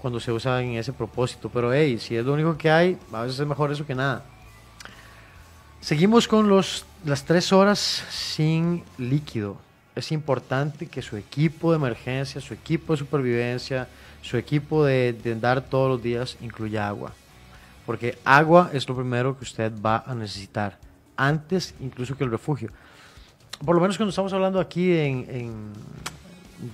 cuando 0.00 0.20
se 0.20 0.30
usa 0.30 0.62
en 0.62 0.74
ese 0.74 0.92
propósito. 0.92 1.50
Pero 1.52 1.72
hey, 1.72 1.98
si 1.98 2.16
es 2.16 2.24
lo 2.24 2.32
único 2.34 2.56
que 2.56 2.70
hay, 2.70 2.98
a 3.12 3.22
veces 3.22 3.40
es 3.40 3.46
mejor 3.46 3.72
eso 3.72 3.84
que 3.84 3.94
nada. 3.94 4.24
Seguimos 5.80 6.28
con 6.28 6.48
los, 6.48 6.86
las 7.04 7.24
tres 7.24 7.52
horas 7.52 8.04
sin 8.10 8.84
líquido. 8.96 9.56
Es 9.94 10.10
importante 10.12 10.86
que 10.86 11.02
su 11.02 11.16
equipo 11.16 11.70
de 11.70 11.76
emergencia, 11.76 12.40
su 12.40 12.54
equipo 12.54 12.94
de 12.94 12.98
supervivencia, 12.98 13.88
su 14.22 14.36
equipo 14.36 14.84
de, 14.84 15.12
de 15.12 15.32
andar 15.32 15.60
todos 15.60 15.90
los 15.90 16.02
días 16.02 16.36
incluya 16.40 16.88
agua. 16.88 17.12
Porque 17.84 18.18
agua 18.24 18.70
es 18.72 18.88
lo 18.88 18.94
primero 18.94 19.36
que 19.36 19.44
usted 19.44 19.72
va 19.84 20.04
a 20.06 20.14
necesitar, 20.14 20.78
antes 21.16 21.74
incluso 21.80 22.16
que 22.16 22.24
el 22.24 22.30
refugio. 22.30 22.70
Por 23.64 23.74
lo 23.74 23.80
menos 23.80 23.96
cuando 23.96 24.10
estamos 24.10 24.32
hablando 24.32 24.60
aquí 24.60 24.92
en, 24.96 25.26
en 25.28 25.72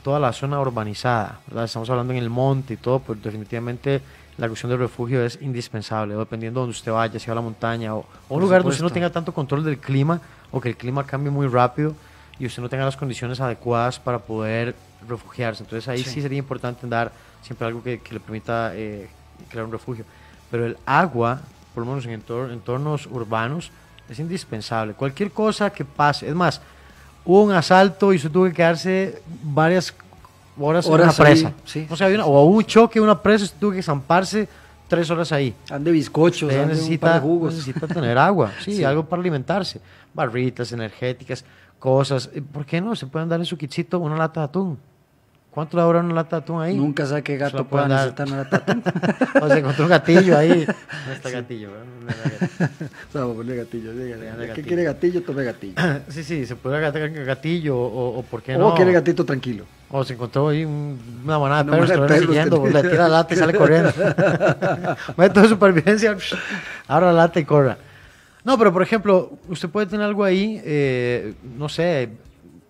toda 0.05 0.21
la 0.21 0.33
zona 0.33 0.61
urbanizada, 0.61 1.41
¿verdad? 1.47 1.65
estamos 1.65 1.89
hablando 1.91 2.13
en 2.13 2.19
el 2.19 2.31
monte 2.31 2.75
y 2.75 2.77
todo, 2.77 3.01
pues 3.01 3.23
definitivamente 3.23 4.01
la 4.37 4.47
cuestión 4.47 4.71
del 4.71 4.79
refugio 4.79 5.25
es 5.25 5.39
indispensable, 5.43 6.15
dependiendo 6.15 6.61
de 6.61 6.63
donde 6.63 6.77
usted 6.77 6.93
vaya, 6.93 7.19
si 7.19 7.27
va 7.27 7.33
a 7.33 7.35
la 7.37 7.41
montaña 7.41 7.95
o, 7.95 7.99
o 7.99 8.03
un 8.03 8.07
Por 8.29 8.43
lugar 8.43 8.63
donde 8.63 8.75
usted 8.75 8.85
no 8.85 8.91
tenga 8.91 9.11
tanto 9.11 9.33
control 9.35 9.65
del 9.65 9.79
clima 9.79 10.21
o 10.53 10.61
que 10.61 10.69
el 10.69 10.77
clima 10.77 11.05
cambie 11.05 11.31
muy 11.31 11.47
rápido 11.47 11.95
y 12.39 12.47
usted 12.47 12.63
no 12.63 12.69
tenga 12.69 12.85
las 12.85 12.97
condiciones 12.97 13.41
adecuadas 13.41 13.99
para 13.99 14.19
poder 14.19 14.75
refugiarse. 15.09 15.63
Entonces 15.65 15.89
ahí 15.89 16.05
sí, 16.05 16.11
Sí. 16.11 16.23
sería 16.23 16.39
importante 16.39 16.87
dar 16.87 17.13
siempre 17.43 17.67
algo 17.67 17.83
que, 17.83 18.01
que 18.01 18.15
le 18.15 18.21
permita 18.21 18.73
eh, 18.75 19.09
crear 19.49 19.65
un 19.67 19.73
refugio. 19.73 20.05
Pero 20.51 20.67
el 20.67 20.77
agua, 20.87 21.41
por 21.75 21.85
lo 21.85 21.91
menos 21.91 22.07
en 22.07 22.21
entor- 22.23 22.53
entornos 22.53 23.07
urbanos, 23.07 23.71
es 24.09 24.19
indispensable. 24.19 24.95
Cualquier 24.95 25.31
cosa 25.33 25.71
que 25.71 25.85
pase, 25.85 26.29
es 26.29 26.35
más, 26.35 26.61
hubo 27.25 27.43
un 27.43 27.53
asalto 27.53 28.13
y 28.13 28.17
usted 28.17 28.31
tuvo 28.31 28.45
que 28.47 28.53
quedarse 28.55 29.21
varias 29.43 29.95
horas, 30.59 30.87
en 30.87 30.93
una 30.93 31.03
Horas 31.05 31.21
ahí, 31.21 31.25
presa. 31.27 31.53
sí. 31.65 31.87
O 31.91 31.97
sea, 31.97 32.07
había 32.07 32.19
una- 32.19 32.27
o 32.27 32.45
un 32.45 32.65
choque, 32.65 33.01
una 33.01 33.21
presa, 33.21 33.45
usted 33.45 33.59
tuvo 33.61 33.73
que 33.73 33.83
zamparse 33.83 34.49
tres 34.89 35.11
horas 35.11 35.31
ahí. 35.33 35.55
Ande 35.71 35.91
bizcochos, 35.93 36.51
ande 36.51 36.57
un 36.57 36.67
par 36.69 36.75
necesita, 36.77 37.15
de 37.15 37.21
jugos. 37.21 37.55
necesita 37.55 37.87
tener 37.87 38.19
agua, 38.19 38.51
sí, 38.65 38.75
Sí. 38.77 38.85
algo 38.85 39.05
para 39.05 39.21
alimentarse. 39.21 39.81
Barritas 40.15 40.73
energéticas, 40.73 41.45
cosas. 41.79 42.29
¿Por 42.53 42.65
qué 42.67 42.81
no? 42.81 42.97
Se 42.97 43.07
pueden 43.07 43.29
dar 43.29 43.39
en 43.39 43.47
su 43.47 43.57
kitcito 43.57 43.99
una 44.01 44.17
lata 44.17 44.41
de 44.41 44.45
atún. 44.47 44.79
¿Cuánto 45.59 45.77
le 45.77 45.83
dura 45.83 45.99
una 45.99 46.15
lata 46.15 46.37
de 46.37 46.43
atún 46.43 46.63
ahí? 46.63 46.77
Nunca 46.77 47.05
sabe 47.05 47.25
qué 47.25 47.33
Se 47.33 47.39
gato 47.39 47.67
dar. 47.69 47.89
necesitar 47.89 48.29
una 48.29 48.49
tatún. 48.49 48.81
O 49.43 49.49
se 49.49 49.59
encontró 49.59 49.85
un 49.87 49.91
gatillo 49.91 50.39
ahí. 50.39 50.65
No 51.09 51.13
está 51.13 51.31
gatillo, 51.31 51.73
¿verdad? 51.73 51.87
No 53.13 53.43
está 53.43 53.55
gatillo. 53.57 53.93
Dígale. 53.99 54.53
¿Qué 54.55 54.63
quiere 54.63 54.85
gatillo? 54.85 55.21
Tome 55.25 55.43
gatillo. 55.43 55.75
Sí, 56.11 56.23
sí, 56.23 56.47
se 56.47 56.55
puede 56.55 56.77
agarrar 56.77 57.11
gatillo 57.25 57.77
o, 57.77 58.19
o 58.21 58.23
por 58.23 58.41
qué 58.41 58.55
O 58.55 58.59
no. 58.61 58.75
quiere 58.77 58.93
gatito 58.93 59.25
tranquilo. 59.25 59.65
O 59.91 60.05
se 60.05 60.13
encontró 60.13 60.47
ahí 60.51 60.65
un- 60.65 60.97
una 61.25 61.41
manada 61.41 61.65
de 61.65 61.71
perros 61.73 61.89
vienen 61.89 62.07
perros 62.07 62.27
siguiendo, 62.27 62.63
que- 62.63 62.71
le 62.71 62.83
tira 62.83 63.03
la 63.03 63.09
lata 63.09 63.35
y 63.35 63.37
sale 63.37 63.55
corriendo. 63.55 63.91
Método 65.17 65.43
de 65.43 65.49
supervivencia, 65.49 66.17
la 66.89 67.13
lata 67.13 67.41
y 67.41 67.45
corra. 67.45 67.77
No, 68.45 68.57
pero 68.57 68.73
por 68.73 68.83
ejemplo, 68.83 69.33
usted 69.49 69.69
puede 69.69 69.87
tener 69.89 70.07
algo 70.07 70.23
ahí, 70.23 70.63
eh, 70.65 71.35
no 71.59 71.69
sé, 71.69 72.11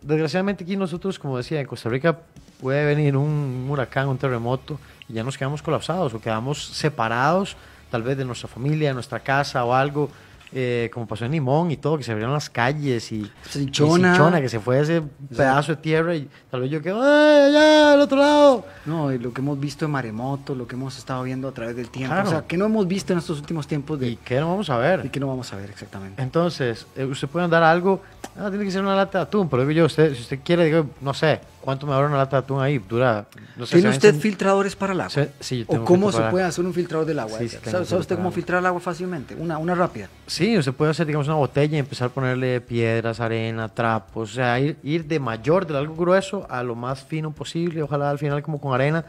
desgraciadamente 0.00 0.64
aquí 0.64 0.74
nosotros, 0.74 1.18
como 1.18 1.36
decía, 1.36 1.60
en 1.60 1.66
Costa 1.66 1.90
Rica 1.90 2.16
puede 2.60 2.84
venir 2.84 3.16
un 3.16 3.66
huracán, 3.68 4.08
un 4.08 4.18
terremoto, 4.18 4.78
y 5.08 5.14
ya 5.14 5.24
nos 5.24 5.38
quedamos 5.38 5.62
colapsados 5.62 6.12
o 6.14 6.20
quedamos 6.20 6.62
separados, 6.64 7.56
tal 7.90 8.02
vez 8.02 8.18
de 8.18 8.24
nuestra 8.24 8.48
familia, 8.48 8.88
de 8.88 8.94
nuestra 8.94 9.20
casa 9.20 9.64
o 9.64 9.72
algo, 9.72 10.10
eh, 10.50 10.90
como 10.94 11.06
pasó 11.06 11.26
en 11.26 11.32
Limón 11.32 11.70
y 11.70 11.76
todo, 11.76 11.98
que 11.98 12.04
se 12.04 12.10
abrieron 12.10 12.32
las 12.32 12.48
calles 12.48 13.12
y, 13.12 13.30
Cinchona. 13.48 14.08
y 14.08 14.12
Cinchona, 14.12 14.40
que 14.40 14.48
se 14.48 14.60
fue 14.60 14.80
ese 14.80 15.02
pedazo 15.36 15.72
de 15.74 15.82
tierra 15.82 16.14
y 16.14 16.28
tal 16.50 16.62
vez 16.62 16.70
yo 16.70 16.80
quedo, 16.80 17.02
¡ay, 17.02 17.50
allá, 17.50 17.92
al 17.92 18.00
otro 18.00 18.18
lado! 18.18 18.64
No, 18.86 19.12
y 19.12 19.18
lo 19.18 19.32
que 19.32 19.42
hemos 19.42 19.60
visto 19.60 19.84
en 19.84 19.90
maremoto, 19.90 20.54
lo 20.54 20.66
que 20.66 20.74
hemos 20.74 20.96
estado 20.96 21.22
viendo 21.22 21.48
a 21.48 21.52
través 21.52 21.76
del 21.76 21.90
tiempo. 21.90 22.14
Claro. 22.14 22.28
O 22.28 22.32
sea, 22.32 22.42
que 22.46 22.56
no 22.56 22.64
hemos 22.64 22.88
visto 22.88 23.12
en 23.12 23.18
estos 23.18 23.38
últimos 23.38 23.66
tiempos 23.66 24.00
de, 24.00 24.08
¿Y 24.08 24.16
qué 24.16 24.40
no 24.40 24.48
vamos 24.48 24.70
a 24.70 24.78
ver? 24.78 25.04
y 25.04 25.10
que 25.10 25.20
no 25.20 25.26
vamos 25.26 25.52
a 25.52 25.56
ver 25.56 25.68
exactamente. 25.68 26.22
Entonces, 26.22 26.86
eh, 26.96 27.04
usted 27.04 27.28
puede 27.28 27.44
andar 27.44 27.62
algo, 27.62 28.00
ah, 28.36 28.48
tiene 28.50 28.64
que 28.64 28.70
ser 28.70 28.82
una 28.82 28.94
lata 28.94 29.18
de 29.18 29.22
atún, 29.24 29.48
pero 29.48 29.70
yo, 29.70 29.84
usted, 29.86 30.14
si 30.14 30.22
usted 30.22 30.40
quiere, 30.44 30.64
digo, 30.64 30.86
no 31.00 31.14
sé, 31.14 31.40
¿cuánto 31.60 31.86
me 31.86 31.94
dura 31.94 32.06
una 32.06 32.16
lata 32.16 32.36
de 32.36 32.44
atún 32.44 32.60
ahí? 32.60 32.78
Dura, 32.78 33.26
no 33.56 33.66
sé, 33.66 33.76
¿Tiene 33.76 33.90
usted 33.90 34.14
filtradores 34.14 34.76
para 34.76 34.92
el 34.92 35.00
agua? 35.00 35.10
Sí, 35.10 35.22
sí, 35.40 35.58
yo 35.58 35.64
¿O 35.68 35.72
tengo 35.72 35.84
cómo 35.84 36.06
filtro 36.08 36.24
se 36.24 36.30
puede 36.30 36.44
hacer 36.44 36.64
un 36.64 36.74
filtrador 36.74 37.06
del 37.06 37.18
agua? 37.18 37.38
Sí, 37.38 37.48
sí, 37.48 37.58
¿Sabe, 37.64 37.82
usted 37.82 38.16
cómo 38.16 38.30
filtrar 38.30 38.60
el 38.60 38.66
agua 38.66 38.80
fácilmente? 38.80 39.34
Una, 39.34 39.58
una 39.58 39.74
rápida. 39.74 40.08
Sí, 40.26 40.56
usted 40.58 40.72
puede 40.72 40.90
hacer, 40.90 41.06
digamos, 41.06 41.26
una 41.26 41.36
botella 41.36 41.76
y 41.76 41.80
empezar 41.80 42.08
a 42.08 42.10
ponerle 42.10 42.60
piedras, 42.60 43.20
arena, 43.20 43.68
trapos, 43.68 44.32
o 44.32 44.34
sea, 44.34 44.58
ir, 44.60 44.76
ir 44.82 45.04
de 45.04 45.20
mayor, 45.20 45.66
de 45.66 45.76
algo 45.76 45.94
grueso, 45.96 46.46
a 46.50 46.62
lo 46.62 46.74
más 46.74 47.02
fino 47.02 47.30
posible, 47.30 47.82
ojalá 47.82 48.10
al 48.10 48.18
final 48.18 48.42
como 48.42 48.60
con 48.60 48.74
arena. 48.74 49.04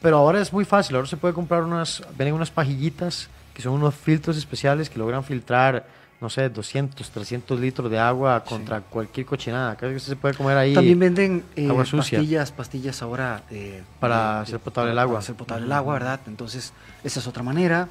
Pero 0.00 0.18
ahora 0.18 0.40
es 0.40 0.52
muy 0.52 0.64
fácil, 0.64 0.96
ahora 0.96 1.06
se 1.06 1.16
puede 1.16 1.32
comprar 1.32 1.62
unas, 1.62 2.02
vienen 2.16 2.34
unas 2.34 2.50
pajillitas 2.50 3.28
que 3.54 3.62
son 3.62 3.72
unos 3.74 3.94
filtros 3.94 4.36
especiales 4.36 4.88
que 4.88 4.98
logran 4.98 5.24
filtrar, 5.24 5.84
no 6.22 6.30
sé, 6.30 6.48
200, 6.48 7.10
300 7.10 7.58
litros 7.58 7.90
de 7.90 7.98
agua 7.98 8.42
contra 8.44 8.80
cualquier 8.80 9.26
cochinada. 9.26 9.76
Creo 9.76 9.92
que 9.92 9.98
se 9.98 10.14
puede 10.14 10.34
comer 10.34 10.56
ahí. 10.56 10.72
También 10.72 10.98
venden 11.00 11.44
eh, 11.56 11.68
agua 11.68 11.84
sucia. 11.84 12.18
pastillas, 12.18 12.52
pastillas 12.52 13.02
ahora 13.02 13.42
eh, 13.50 13.82
Para 13.98 14.40
hacer 14.40 14.60
potable 14.60 14.90
el 14.92 14.96
para 14.96 15.02
agua. 15.02 15.18
hacer 15.18 15.34
potable 15.34 15.66
el 15.66 15.72
agua, 15.72 15.94
¿verdad? 15.94 16.20
Entonces, 16.28 16.72
esa 17.02 17.18
es 17.20 17.26
otra 17.26 17.42
manera. 17.42 17.88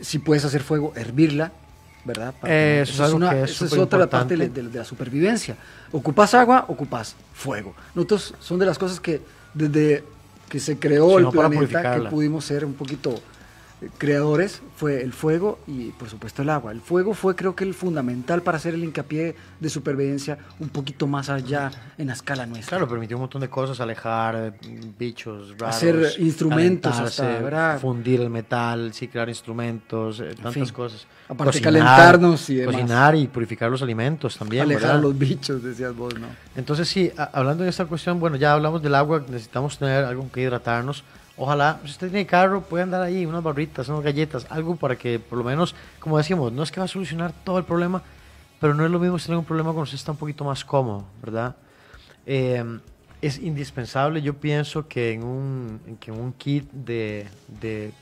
Si 0.00 0.20
puedes 0.20 0.44
hacer 0.44 0.62
fuego, 0.62 0.92
hervirla, 0.94 1.50
¿verdad? 2.04 2.32
Para 2.40 2.54
Eh, 2.54 2.80
eso 2.82 2.92
es 2.94 3.00
algo 3.00 3.16
una- 3.16 3.30
que 3.30 3.42
es 3.42 3.60
otra 3.62 4.06
parte 4.08 4.36
de, 4.36 4.44
superimportante. 4.44 4.62
de- 4.62 4.68
de 4.70 4.78
la 4.78 4.84
supervivencia. 4.84 5.56
Ocupas 5.90 6.32
agua, 6.34 6.64
ocupas 6.68 7.16
fuego. 7.34 7.74
Nosotros 7.96 8.34
son 8.38 8.60
de 8.60 8.66
las 8.66 8.78
cosas 8.78 9.00
que 9.00 9.20
desde 9.52 10.04
que 10.48 10.60
se 10.60 10.78
creó 10.78 11.08
Sí, 11.10 11.14
el 11.16 11.22
no 11.24 11.32
para 11.32 11.48
planeta, 11.48 11.94
que 11.96 12.08
pudimos 12.08 12.44
ser 12.44 12.64
un 12.64 12.74
poquito 12.74 13.20
creadores, 13.98 14.62
fue 14.76 15.02
el 15.02 15.12
fuego 15.12 15.58
y 15.66 15.90
por 15.90 16.08
supuesto 16.08 16.42
el 16.42 16.50
agua. 16.50 16.72
El 16.72 16.80
fuego 16.80 17.14
fue 17.14 17.34
creo 17.34 17.54
que 17.54 17.64
el 17.64 17.74
fundamental 17.74 18.42
para 18.42 18.58
hacer 18.58 18.74
el 18.74 18.84
hincapié 18.84 19.36
de 19.60 19.70
supervivencia 19.70 20.38
un 20.60 20.68
poquito 20.68 21.06
más 21.06 21.28
allá 21.28 21.70
en 21.98 22.08
la 22.08 22.12
escala 22.12 22.46
nuestra. 22.46 22.76
Claro, 22.76 22.88
permitió 22.88 23.16
un 23.16 23.22
montón 23.22 23.40
de 23.40 23.48
cosas, 23.48 23.80
alejar 23.80 24.36
eh, 24.36 24.80
bichos 24.98 25.50
raros. 25.58 25.76
Hacer 25.76 26.12
instrumentos 26.18 26.98
hasta. 26.98 27.78
Fundir 27.78 28.20
el 28.20 28.30
metal, 28.30 28.92
sí, 28.92 29.08
crear 29.08 29.28
instrumentos, 29.28 30.20
eh, 30.20 30.34
tantas 30.34 30.54
fin. 30.54 30.68
cosas. 30.68 31.06
Aparte 31.28 31.60
calentarnos 31.60 32.50
y 32.50 32.56
demás. 32.56 32.74
Cocinar 32.74 33.14
y 33.14 33.26
purificar 33.28 33.70
los 33.70 33.82
alimentos 33.82 34.36
también, 34.36 34.62
alejar 34.62 34.82
¿verdad? 34.82 35.02
los 35.02 35.18
bichos, 35.18 35.62
decías 35.62 35.94
vos, 35.94 36.18
¿no? 36.18 36.26
Entonces 36.56 36.88
sí, 36.88 37.10
hablando 37.32 37.64
de 37.64 37.70
esta 37.70 37.86
cuestión, 37.86 38.20
bueno, 38.20 38.36
ya 38.36 38.52
hablamos 38.52 38.82
del 38.82 38.94
agua, 38.94 39.24
necesitamos 39.28 39.78
tener 39.78 40.04
algo 40.04 40.30
que 40.30 40.42
hidratarnos. 40.42 41.04
Ojalá, 41.36 41.80
si 41.84 41.90
usted 41.90 42.10
tiene 42.10 42.26
carro, 42.26 42.62
puede 42.62 42.84
andar 42.84 43.02
ahí, 43.02 43.26
unas 43.26 43.42
barritas, 43.42 43.88
unas 43.88 44.04
galletas, 44.04 44.46
algo 44.50 44.76
para 44.76 44.96
que 44.96 45.18
por 45.18 45.38
lo 45.38 45.44
menos, 45.44 45.74
como 45.98 46.16
decíamos, 46.16 46.52
no 46.52 46.62
es 46.62 46.70
que 46.70 46.80
va 46.80 46.84
a 46.84 46.88
solucionar 46.88 47.32
todo 47.44 47.58
el 47.58 47.64
problema, 47.64 48.02
pero 48.60 48.74
no 48.74 48.84
es 48.84 48.90
lo 48.90 49.00
mismo 49.00 49.18
tener 49.18 49.38
un 49.38 49.44
problema 49.44 49.70
cuando 49.70 49.82
usted 49.82 49.96
está 49.96 50.12
un 50.12 50.18
poquito 50.18 50.44
más 50.44 50.64
cómodo, 50.64 51.04
¿verdad? 51.20 51.56
Eh, 52.24 52.64
es 53.20 53.38
indispensable, 53.38 54.22
yo 54.22 54.34
pienso 54.34 54.86
que 54.86 55.12
en 55.12 55.24
un, 55.24 55.96
que 55.98 56.12
en 56.12 56.20
un 56.20 56.32
kit 56.34 56.70
de, 56.70 57.26
de 57.48 57.92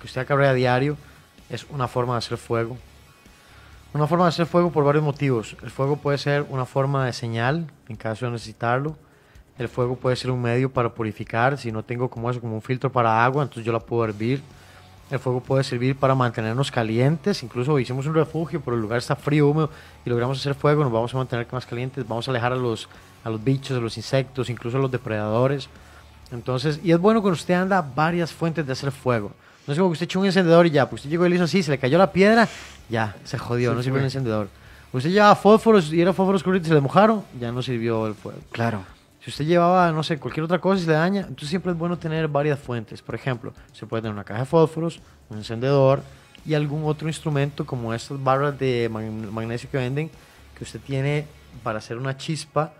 que 0.00 0.06
usted 0.06 0.22
acarrea 0.22 0.50
a 0.50 0.54
diario 0.54 0.96
es 1.50 1.66
una 1.70 1.86
forma 1.86 2.14
de 2.14 2.18
hacer 2.18 2.38
fuego. 2.38 2.76
Una 3.94 4.06
forma 4.06 4.24
de 4.24 4.30
hacer 4.30 4.46
fuego 4.46 4.72
por 4.72 4.84
varios 4.84 5.04
motivos. 5.04 5.56
El 5.62 5.70
fuego 5.70 5.96
puede 5.96 6.16
ser 6.16 6.46
una 6.48 6.64
forma 6.64 7.04
de 7.04 7.12
señal 7.12 7.70
en 7.88 7.96
caso 7.96 8.24
de 8.24 8.32
necesitarlo. 8.32 8.96
El 9.58 9.68
fuego 9.68 9.96
puede 9.96 10.16
ser 10.16 10.30
un 10.30 10.40
medio 10.40 10.70
para 10.70 10.94
purificar. 10.94 11.58
Si 11.58 11.70
no 11.70 11.82
tengo 11.82 12.08
como 12.08 12.30
eso, 12.30 12.40
como 12.40 12.54
un 12.54 12.62
filtro 12.62 12.90
para 12.90 13.24
agua, 13.24 13.42
entonces 13.42 13.64
yo 13.64 13.72
la 13.72 13.80
puedo 13.80 14.04
hervir. 14.04 14.42
El 15.10 15.18
fuego 15.18 15.40
puede 15.40 15.62
servir 15.62 15.94
para 15.94 16.14
mantenernos 16.14 16.70
calientes. 16.70 17.42
Incluso 17.42 17.78
hicimos 17.78 18.06
un 18.06 18.14
refugio, 18.14 18.62
pero 18.64 18.76
el 18.76 18.82
lugar 18.82 18.98
está 18.98 19.14
frío, 19.14 19.48
húmedo 19.48 19.70
y 20.06 20.10
logramos 20.10 20.38
hacer 20.38 20.54
fuego. 20.54 20.82
Nos 20.82 20.92
vamos 20.92 21.14
a 21.14 21.18
mantener 21.18 21.46
más 21.52 21.66
calientes. 21.66 22.06
Vamos 22.08 22.26
a 22.28 22.30
alejar 22.30 22.52
a 22.52 22.56
los, 22.56 22.88
a 23.22 23.30
los 23.30 23.44
bichos, 23.44 23.76
a 23.76 23.80
los 23.80 23.96
insectos, 23.96 24.48
incluso 24.48 24.78
a 24.78 24.80
los 24.80 24.90
depredadores. 24.90 25.68
Entonces, 26.32 26.80
y 26.82 26.92
es 26.92 26.98
bueno 26.98 27.20
cuando 27.20 27.34
usted 27.34 27.54
anda 27.54 27.82
varias 27.82 28.32
fuentes 28.32 28.66
de 28.66 28.72
hacer 28.72 28.90
fuego. 28.90 29.32
No 29.66 29.72
es 29.72 29.78
como 29.78 29.90
que 29.90 29.94
usted 29.94 30.06
echó 30.06 30.18
un 30.18 30.26
encendedor 30.26 30.66
y 30.66 30.70
ya, 30.70 30.88
pues 30.88 31.00
usted 31.00 31.10
llegó 31.10 31.26
y 31.26 31.28
le 31.28 31.34
hizo 31.36 31.44
así, 31.44 31.62
se 31.62 31.70
le 31.70 31.78
cayó 31.78 31.98
la 31.98 32.10
piedra, 32.10 32.48
ya, 32.88 33.14
se 33.22 33.38
jodió, 33.38 33.70
Se 33.70 33.76
no 33.76 33.82
sirvió 33.82 33.98
el 33.98 34.06
encendedor. 34.06 34.48
Usted 34.92 35.10
llevaba 35.10 35.36
fósforos 35.36 35.92
y 35.92 36.00
era 36.00 36.12
fósforos 36.12 36.42
corrientes 36.42 36.68
y 36.68 36.70
se 36.70 36.74
le 36.74 36.80
mojaron, 36.80 37.22
ya 37.38 37.52
no 37.52 37.62
sirvió 37.62 38.06
el 38.06 38.14
fuego. 38.14 38.38
Claro. 38.50 38.80
Si 39.22 39.30
usted 39.30 39.44
llevaba, 39.44 39.92
no 39.92 40.02
sé, 40.02 40.18
cualquier 40.18 40.44
otra 40.44 40.58
cosa 40.58 40.80
y 40.80 40.84
se 40.84 40.90
le 40.90 40.96
daña, 40.96 41.20
entonces 41.20 41.48
siempre 41.48 41.70
es 41.72 41.78
bueno 41.78 41.96
tener 41.96 42.26
varias 42.28 42.58
fuentes. 42.58 43.00
Por 43.02 43.14
ejemplo, 43.14 43.52
se 43.72 43.86
puede 43.86 44.02
tener 44.02 44.12
una 44.14 44.24
caja 44.24 44.40
de 44.40 44.46
fósforos, 44.46 45.00
un 45.30 45.38
encendedor 45.38 46.02
y 46.44 46.54
algún 46.54 46.82
otro 46.84 47.06
instrumento 47.08 47.64
como 47.64 47.94
estas 47.94 48.22
barras 48.22 48.58
de 48.58 48.90
mag- 48.90 49.30
magnesio 49.30 49.70
que 49.70 49.76
venden, 49.78 50.10
que 50.58 50.64
usted 50.64 50.80
tiene 50.80 51.26
para 51.62 51.78
hacer 51.78 51.96
una 51.98 52.16
chispa 52.16 52.72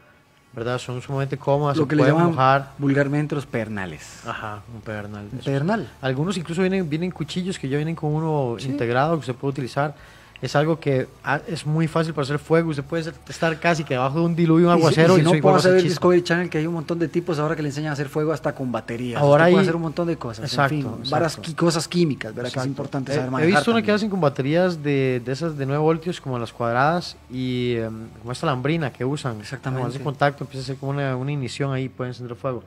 ¿verdad? 0.55 0.78
Son 0.78 1.00
sumamente 1.00 1.38
cómodas, 1.38 1.78
Lo 1.78 1.88
que 1.88 1.96
le 1.96 2.02
pueden 2.02 2.14
llaman 2.14 2.33
mojar. 2.33 2.72
vulgarmente 2.76 3.35
los 3.35 3.46
pernales. 3.46 4.20
Ajá, 4.26 4.61
un 4.74 4.83
pedernal. 4.83 5.26
Un 5.33 5.38
pedernal. 5.38 5.90
Algunos 6.02 6.37
incluso 6.37 6.61
vienen, 6.61 6.90
vienen 6.90 7.11
cuchillos 7.11 7.59
que 7.59 7.70
ya 7.70 7.78
vienen 7.78 7.94
con 7.94 8.12
uno 8.12 8.57
Sí. 8.59 8.68
integrado 8.68 9.18
que 9.18 9.24
se 9.24 9.33
puede 9.33 9.52
utilizar. 9.52 9.94
Es 10.42 10.57
algo 10.57 10.81
que 10.81 11.07
ah, 11.22 11.40
es 11.46 11.64
muy 11.64 11.87
fácil 11.87 12.12
para 12.14 12.24
hacer 12.24 12.40
fuego. 12.40 12.70
Usted 12.70 12.83
puede 12.83 13.12
estar 13.28 13.61
casi 13.61 13.85
que 13.85 13.94
debajo 13.94 14.18
de 14.18 14.24
un 14.24 14.35
diluvio, 14.35 14.66
un 14.68 14.74
Y 14.74 14.76
si- 14.76 14.83
aguacero 14.83 15.16
y 15.16 15.20
si, 15.20 15.24
no 15.33 15.40
puedo 15.40 15.55
hacer 15.55 15.74
chispa. 15.76 15.88
Discovery 15.88 16.22
Channel 16.24 16.50
que 16.50 16.59
hay 16.59 16.66
un 16.66 16.74
montón 16.74 16.98
de 16.98 17.07
tipos 17.07 17.38
ahora 17.38 17.55
que 17.55 17.62
le 17.62 17.68
enseñan 17.68 17.90
a 17.90 17.92
hacer 17.92 18.09
fuego 18.09 18.33
hasta 18.33 18.52
con 18.52 18.72
baterías. 18.72 19.20
Ahora 19.22 19.44
Usted 19.44 19.52
puede 19.52 19.61
hay- 19.61 19.66
hacer 19.66 19.76
un 19.76 19.83
montón 19.83 20.09
de 20.09 20.16
cosas. 20.16 20.44
Exacto, 20.50 20.74
en 20.74 20.81
fin, 20.83 20.90
exacto. 20.90 21.11
varas 21.11 21.40
qui- 21.40 21.55
cosas 21.55 21.87
químicas, 21.87 22.35
¿verdad? 22.35 22.50
Que 22.52 22.59
es 22.59 22.66
importante 22.66 23.12
He- 23.12 23.14
saber 23.14 23.28
He, 23.28 23.31
manejar. 23.31 23.55
visto 23.61 23.70
una 23.70 23.83
que 23.83 23.92
hacen 23.92 24.11
con 24.11 24.20
baterías 24.20 24.83
de, 24.83 25.22
de 25.24 25.33
esas 25.33 25.57
de 25.57 25.64
9 25.64 25.81
voltios, 25.81 26.20
como 26.20 26.37
las 26.40 26.52
cuadradas, 26.52 27.16
y 27.31 27.76
em, 27.76 28.09
como 28.18 28.33
esta 28.33 28.46
lambrina 28.46 28.92
que 28.92 29.05
usan. 29.05 29.38
Exactamente. 29.40 29.81
Cuando 29.81 29.94
hace 29.94 30.02
contacto, 30.05 30.42
empieza 30.42 30.64
a 30.64 30.66
ser 30.66 30.76
como 30.76 30.90
una, 30.90 31.14
una 31.14 31.31
ignición 31.31 31.72
ahí, 31.72 31.88
puede 31.88 32.11
encender 32.11 32.37
fuego. 32.37 32.64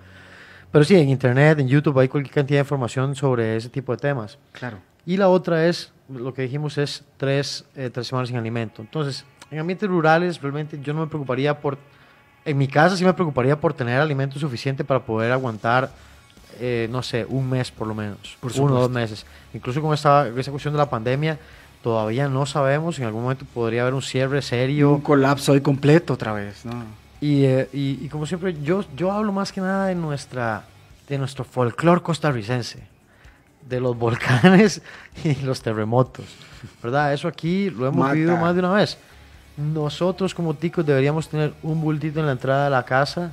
Pero 0.72 0.86
sí, 0.86 0.96
en 0.96 1.10
internet, 1.10 1.60
en 1.60 1.68
YouTube, 1.68 2.00
hay 2.00 2.08
cualquier 2.08 2.34
cantidad 2.34 2.60
de 2.60 2.64
información 2.64 3.16
sobre 3.16 3.58
ese 3.58 3.68
tipo 3.68 3.92
de 3.92 3.98
temas. 3.98 4.38
Claro. 4.54 4.78
Y 5.06 5.18
la 5.18 5.30
otra 5.30 5.68
es, 5.68 5.92
lo 6.10 6.34
que 6.34 6.44
dijimos 6.44 6.78
es 6.78 7.04
tres, 7.18 7.66
eh, 7.76 7.90
tres 7.94 8.08
semanas 8.08 8.30
sin 8.30 8.38
alimento. 8.38 8.82
Entonces, 8.82 9.26
en 9.52 9.60
ambientes 9.60 9.88
rurales, 9.88 10.42
realmente 10.42 10.80
yo 10.82 10.94
no 10.94 11.02
me 11.02 11.08
preocuparía 11.08 11.60
por, 11.60 11.78
en 12.46 12.58
mi 12.58 12.68
casa 12.68 12.96
sí 12.96 13.04
me 13.04 13.14
preocuparía 13.14 13.60
por 13.60 13.74
tener 13.74 14.00
alimento 14.00 14.40
suficiente 14.40 14.84
para 14.84 15.00
poder 15.02 15.32
aguantar, 15.32 15.92
eh, 16.60 16.88
no 16.92 17.04
sé, 17.04 17.26
un 17.28 17.50
mes 17.50 17.72
por 17.72 17.88
lo 17.88 17.96
menos, 17.96 18.38
Por 18.40 18.52
uno 18.60 18.76
o 18.76 18.82
dos 18.82 18.92
meses. 18.92 19.26
Incluso 19.54 19.82
con 19.82 19.94
esta, 19.94 20.28
esta 20.28 20.52
cuestión 20.52 20.74
de 20.74 20.78
la 20.78 20.90
pandemia, 20.90 21.40
todavía 21.82 22.28
no 22.28 22.46
sabemos, 22.46 22.98
en 23.00 23.06
algún 23.06 23.24
momento 23.24 23.46
podría 23.54 23.82
haber 23.82 23.94
un 23.94 24.02
cierre 24.02 24.42
serio. 24.42 24.92
un 24.92 25.02
colapso 25.02 25.54
ahí 25.54 25.62
completo 25.62 26.14
otra 26.14 26.34
vez, 26.34 26.66
¿no? 26.66 26.84
Y, 27.22 27.46
eh, 27.46 27.70
y, 27.74 28.06
y 28.06 28.10
como 28.10 28.26
siempre, 28.26 28.56
yo, 28.62 28.84
yo 28.96 29.12
hablo 29.12 29.32
más 29.32 29.52
que 29.52 29.62
nada 29.62 29.88
de, 29.88 29.96
nuestra, 29.96 30.66
de 31.08 31.18
nuestro 31.18 31.44
folclore 31.44 32.02
costarricense, 32.02 32.88
de 33.68 33.80
los 33.80 33.98
volcanes 33.98 34.82
y 35.24 35.36
los 35.42 35.62
terremotos, 35.62 36.26
¿verdad? 36.82 37.14
Eso 37.14 37.28
aquí 37.28 37.70
lo 37.70 37.88
hemos 37.88 38.00
Mata. 38.00 38.14
vivido 38.14 38.38
más 38.38 38.54
de 38.54 38.60
una 38.60 38.74
vez. 38.74 38.98
Nosotros 39.58 40.34
como 40.34 40.54
ticos 40.54 40.86
deberíamos 40.86 41.30
tener 41.30 41.54
un 41.64 41.82
bultito 41.82 42.20
en 42.20 42.26
la 42.26 42.34
entrada 42.34 42.66
de 42.66 42.70
la 42.70 42.84
casa 42.84 43.32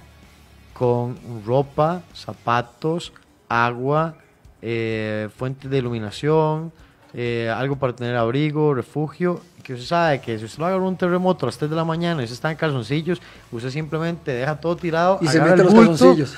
con 0.73 1.17
ropa, 1.45 2.03
zapatos, 2.15 3.13
agua, 3.49 4.15
eh, 4.63 5.29
fuente 5.37 5.69
de 5.69 5.79
iluminación, 5.79 6.73
eh, 7.15 7.53
algo 7.55 7.77
para 7.77 7.95
tener 7.95 8.17
abrigo, 8.17 8.75
refugio. 8.75 9.41
Que 9.63 9.75
usted 9.75 9.87
sabe 9.87 10.21
que 10.21 10.39
si 10.41 10.45
usted 10.45 10.59
lo 10.59 10.67
agarra 10.67 10.83
un 10.83 10.97
terremoto 10.97 11.47
a 11.47 11.49
las 11.49 11.57
3 11.57 11.71
de 11.71 11.77
la 11.77 11.85
mañana 11.85 12.21
y 12.21 12.25
usted 12.25 12.35
está 12.35 12.51
en 12.51 12.57
calzoncillos, 12.57 13.23
usted 13.53 13.71
simplemente 13.71 14.33
deja 14.33 14.57
todo 14.57 14.75
tirado, 14.75 15.19
Y 15.21 15.29
se 15.29 15.41
mete 15.41 15.63
los 15.63 15.73
bulto, 15.73 15.91
calzoncillos. 15.91 16.35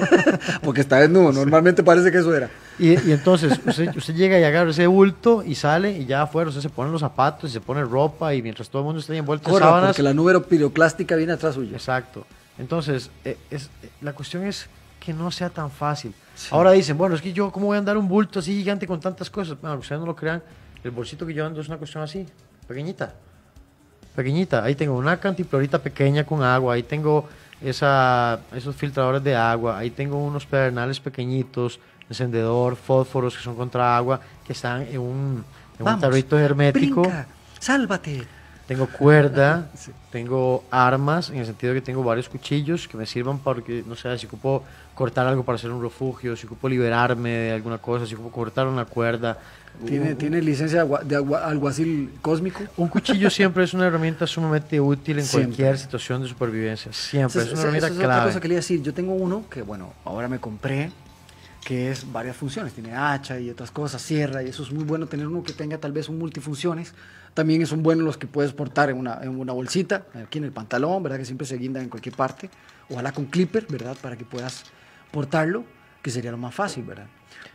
Porque 0.62 0.80
está 0.80 0.96
desnudo. 0.98 1.30
Normalmente 1.32 1.82
parece 1.82 2.10
que 2.10 2.18
eso 2.18 2.34
era. 2.34 2.48
Y, 2.78 2.92
y 3.06 3.12
entonces 3.12 3.60
usted, 3.66 3.94
usted 3.94 4.14
llega 4.14 4.38
y 4.40 4.44
agarra 4.44 4.70
ese 4.70 4.86
bulto 4.86 5.42
y 5.44 5.54
sale 5.56 5.92
y 5.92 6.06
ya 6.06 6.22
afuera 6.22 6.48
usted 6.48 6.62
se 6.62 6.70
pone 6.70 6.90
los 6.90 7.02
zapatos 7.02 7.50
y 7.50 7.52
se 7.52 7.60
pone 7.60 7.84
ropa 7.84 8.34
y 8.34 8.42
mientras 8.42 8.68
todo 8.70 8.80
el 8.80 8.86
mundo 8.86 9.00
está 9.00 9.14
envuelto 9.14 9.50
en 9.50 9.58
sábanas. 9.58 9.88
porque 9.88 10.02
la 10.02 10.14
nube 10.14 10.40
piroclástica 10.40 11.16
viene 11.16 11.34
atrás 11.34 11.54
suyo. 11.54 11.74
Exacto. 11.74 12.26
Entonces, 12.58 13.10
eh, 13.24 13.36
es, 13.50 13.70
eh, 13.82 13.90
la 14.00 14.12
cuestión 14.12 14.44
es 14.44 14.68
que 15.04 15.12
no 15.12 15.30
sea 15.30 15.50
tan 15.50 15.70
fácil. 15.70 16.14
Sí. 16.34 16.48
Ahora 16.50 16.72
dicen, 16.72 16.96
bueno, 16.96 17.14
es 17.14 17.22
que 17.22 17.32
yo, 17.32 17.50
¿cómo 17.52 17.66
voy 17.66 17.76
a 17.76 17.78
andar 17.78 17.96
un 17.96 18.08
bulto 18.08 18.38
así 18.38 18.52
gigante 18.52 18.86
con 18.86 19.00
tantas 19.00 19.28
cosas? 19.28 19.60
Bueno, 19.60 19.76
ustedes 19.76 20.00
no 20.00 20.06
lo 20.06 20.16
crean, 20.16 20.42
el 20.82 20.90
bolsito 20.90 21.26
que 21.26 21.34
yo 21.34 21.44
ando 21.44 21.60
es 21.60 21.68
una 21.68 21.76
cuestión 21.76 22.02
así, 22.02 22.26
pequeñita. 22.66 23.14
Pequeñita. 24.16 24.64
Ahí 24.64 24.74
tengo 24.74 24.96
una 24.96 25.18
cantimplorita 25.18 25.78
pequeña 25.78 26.24
con 26.24 26.42
agua, 26.42 26.74
ahí 26.74 26.84
tengo 26.84 27.28
esa, 27.60 28.40
esos 28.54 28.74
filtradores 28.76 29.22
de 29.22 29.34
agua, 29.34 29.78
ahí 29.78 29.90
tengo 29.90 30.22
unos 30.24 30.46
pedernales 30.46 31.00
pequeñitos, 31.00 31.80
encendedor, 32.08 32.76
fósforos 32.76 33.36
que 33.36 33.42
son 33.42 33.56
contra 33.56 33.96
agua, 33.96 34.20
que 34.46 34.52
están 34.52 34.82
en 34.82 35.00
un, 35.00 35.44
en 35.74 35.80
un 35.80 35.84
Vamos, 35.84 36.00
tarrito 36.00 36.38
hermético. 36.38 37.02
Brinca, 37.02 37.26
sálvate. 37.58 38.26
Tengo 38.66 38.86
cuerda, 38.86 39.68
Sí. 39.76 39.90
tengo 40.10 40.64
armas, 40.70 41.28
en 41.30 41.36
el 41.36 41.46
sentido 41.46 41.74
que 41.74 41.80
tengo 41.82 42.02
varios 42.02 42.28
cuchillos 42.28 42.88
que 42.88 42.96
me 42.96 43.04
sirvan 43.06 43.38
porque, 43.38 43.84
no 43.86 43.94
sé, 43.94 44.16
si 44.18 44.26
ocupo 44.26 44.64
cortar 44.94 45.26
algo 45.26 45.44
para 45.44 45.56
hacer 45.56 45.70
un 45.70 45.82
refugio, 45.82 46.34
si 46.36 46.46
ocupo 46.46 46.68
liberarme 46.68 47.30
de 47.30 47.52
alguna 47.52 47.78
cosa, 47.78 48.06
si 48.06 48.14
ocupo 48.14 48.30
cortar 48.30 48.66
una 48.66 48.84
cuerda. 48.86 49.38
¿Tiene, 49.86 50.12
un, 50.12 50.16
¿tiene 50.16 50.40
licencia 50.40 50.76
de, 50.78 50.82
agua- 50.82 51.02
de 51.04 51.16
agua- 51.16 51.44
alguacil 51.46 52.12
cósmico? 52.22 52.60
un 52.76 52.88
cuchillo 52.88 53.28
siempre 53.28 53.64
es 53.64 53.74
una 53.74 53.86
herramienta 53.88 54.24
sumamente 54.26 54.80
útil 54.80 55.18
en 55.18 55.24
Siempre. 55.24 55.48
cualquier 55.48 55.78
situación 55.78 56.22
de 56.22 56.28
supervivencia. 56.28 56.92
Siempre, 56.92 57.40
Esa- 57.42 57.46
es 57.46 57.46
una 57.46 57.52
esa- 57.52 57.62
herramienta 57.62 57.86
es 57.88 57.92
otra 57.94 58.04
clave. 58.06 58.26
cosa 58.28 58.40
que 58.40 58.48
le 58.48 58.54
iba 58.54 58.58
a 58.58 58.62
decir. 58.62 58.82
Yo 58.82 58.94
tengo 58.94 59.14
uno 59.14 59.44
que, 59.50 59.62
bueno, 59.62 59.92
ahora 60.04 60.28
me 60.28 60.38
compré, 60.38 60.90
que 61.64 61.90
es 61.90 62.10
varias 62.12 62.36
funciones. 62.36 62.72
Tiene 62.72 62.94
hacha 62.94 63.40
y 63.40 63.50
otras 63.50 63.72
cosas, 63.72 64.00
sierra, 64.00 64.44
y 64.44 64.50
eso 64.50 64.62
es 64.62 64.70
muy 64.70 64.84
bueno 64.84 65.06
tener 65.06 65.26
uno 65.26 65.42
que 65.42 65.52
tenga 65.52 65.76
tal 65.78 65.90
vez 65.90 66.08
un 66.08 66.18
multifunciones. 66.20 66.94
También 67.34 67.66
son 67.66 67.82
buenos 67.82 68.04
los 68.04 68.16
que 68.16 68.28
puedes 68.28 68.52
portar 68.52 68.90
en 68.90 68.96
una, 68.96 69.18
en 69.22 69.38
una 69.38 69.52
bolsita, 69.52 70.06
aquí 70.14 70.38
en 70.38 70.44
el 70.44 70.52
pantalón, 70.52 71.02
¿verdad? 71.02 71.18
Que 71.18 71.24
siempre 71.24 71.46
se 71.46 71.58
guindan 71.58 71.82
en 71.82 71.88
cualquier 71.88 72.14
parte. 72.14 72.48
Ojalá 72.88 73.12
con 73.12 73.26
clipper, 73.26 73.66
¿verdad? 73.68 73.96
Para 74.00 74.16
que 74.16 74.24
puedas 74.24 74.64
portarlo, 75.10 75.64
que 76.00 76.10
sería 76.10 76.30
lo 76.30 76.38
más 76.38 76.54
fácil, 76.54 76.84
¿verdad? 76.84 77.06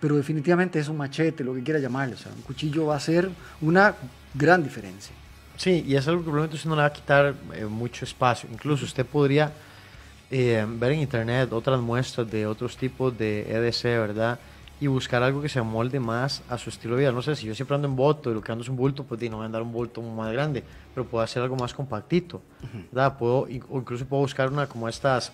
Pero 0.02 0.18
definitivamente 0.18 0.80
es 0.80 0.90
un 0.90 0.98
machete, 0.98 1.44
lo 1.44 1.54
que 1.54 1.64
quiera 1.64 1.80
llamarle. 1.80 2.16
O 2.16 2.18
sea, 2.18 2.32
un 2.36 2.42
cuchillo 2.42 2.88
va 2.88 2.98
a 2.98 3.00
ser 3.00 3.30
una 3.62 3.96
gran 4.34 4.64
diferencia. 4.64 5.16
Sí, 5.56 5.84
y 5.88 5.96
es 5.96 6.08
algo 6.08 6.22
que 6.22 6.26
probablemente 6.26 6.56
usted 6.56 6.70
no 6.70 6.76
le 6.76 6.82
va 6.82 6.88
a 6.88 6.94
quitar 6.94 7.36
eh, 7.54 7.66
mucho 7.66 8.06
espacio. 8.06 8.50
Incluso 8.52 8.86
usted 8.86 9.06
podría 9.06 9.52
eh, 10.32 10.66
ver 10.68 10.92
en 10.92 11.00
internet 11.00 11.52
otras 11.52 11.80
muestras 11.80 12.30
de 12.30 12.46
otros 12.46 12.78
tipos 12.78 13.18
de 13.18 13.42
EDC, 13.42 13.84
¿verdad? 13.84 14.40
Y 14.82 14.88
buscar 14.88 15.22
algo 15.24 15.42
que 15.42 15.50
se 15.50 15.60
amolde 15.60 16.00
más 16.00 16.42
a 16.50 16.58
su 16.58 16.70
estilo 16.70 16.96
de 16.96 17.02
vida. 17.02 17.12
No 17.12 17.22
sé, 17.22 17.36
si 17.36 17.46
yo 17.46 17.54
siempre 17.54 17.76
ando 17.76 17.88
en 17.88 17.96
boto 17.98 18.32
y 18.32 18.34
lo 18.34 18.42
que 18.42 18.52
ando 18.52 18.64
es 18.64 18.70
un 18.70 18.78
bulto, 18.78 19.04
pues 19.04 19.20
no 19.30 19.38
voy 19.38 19.44
a 19.44 19.46
andar 19.48 19.62
un 19.62 19.74
bulto 19.74 20.02
más 20.02 20.32
grande, 20.32 20.64
pero 20.94 21.06
puedo 21.06 21.22
hacer 21.24 21.44
algo 21.44 21.58
más 21.58 21.74
compactito, 21.74 22.42
¿verdad? 22.92 23.18
Puedo, 23.18 23.48
incluso 23.50 24.06
puedo 24.06 24.22
buscar 24.22 24.50
una 24.50 24.68
como 24.68 24.88
estas 24.88 25.34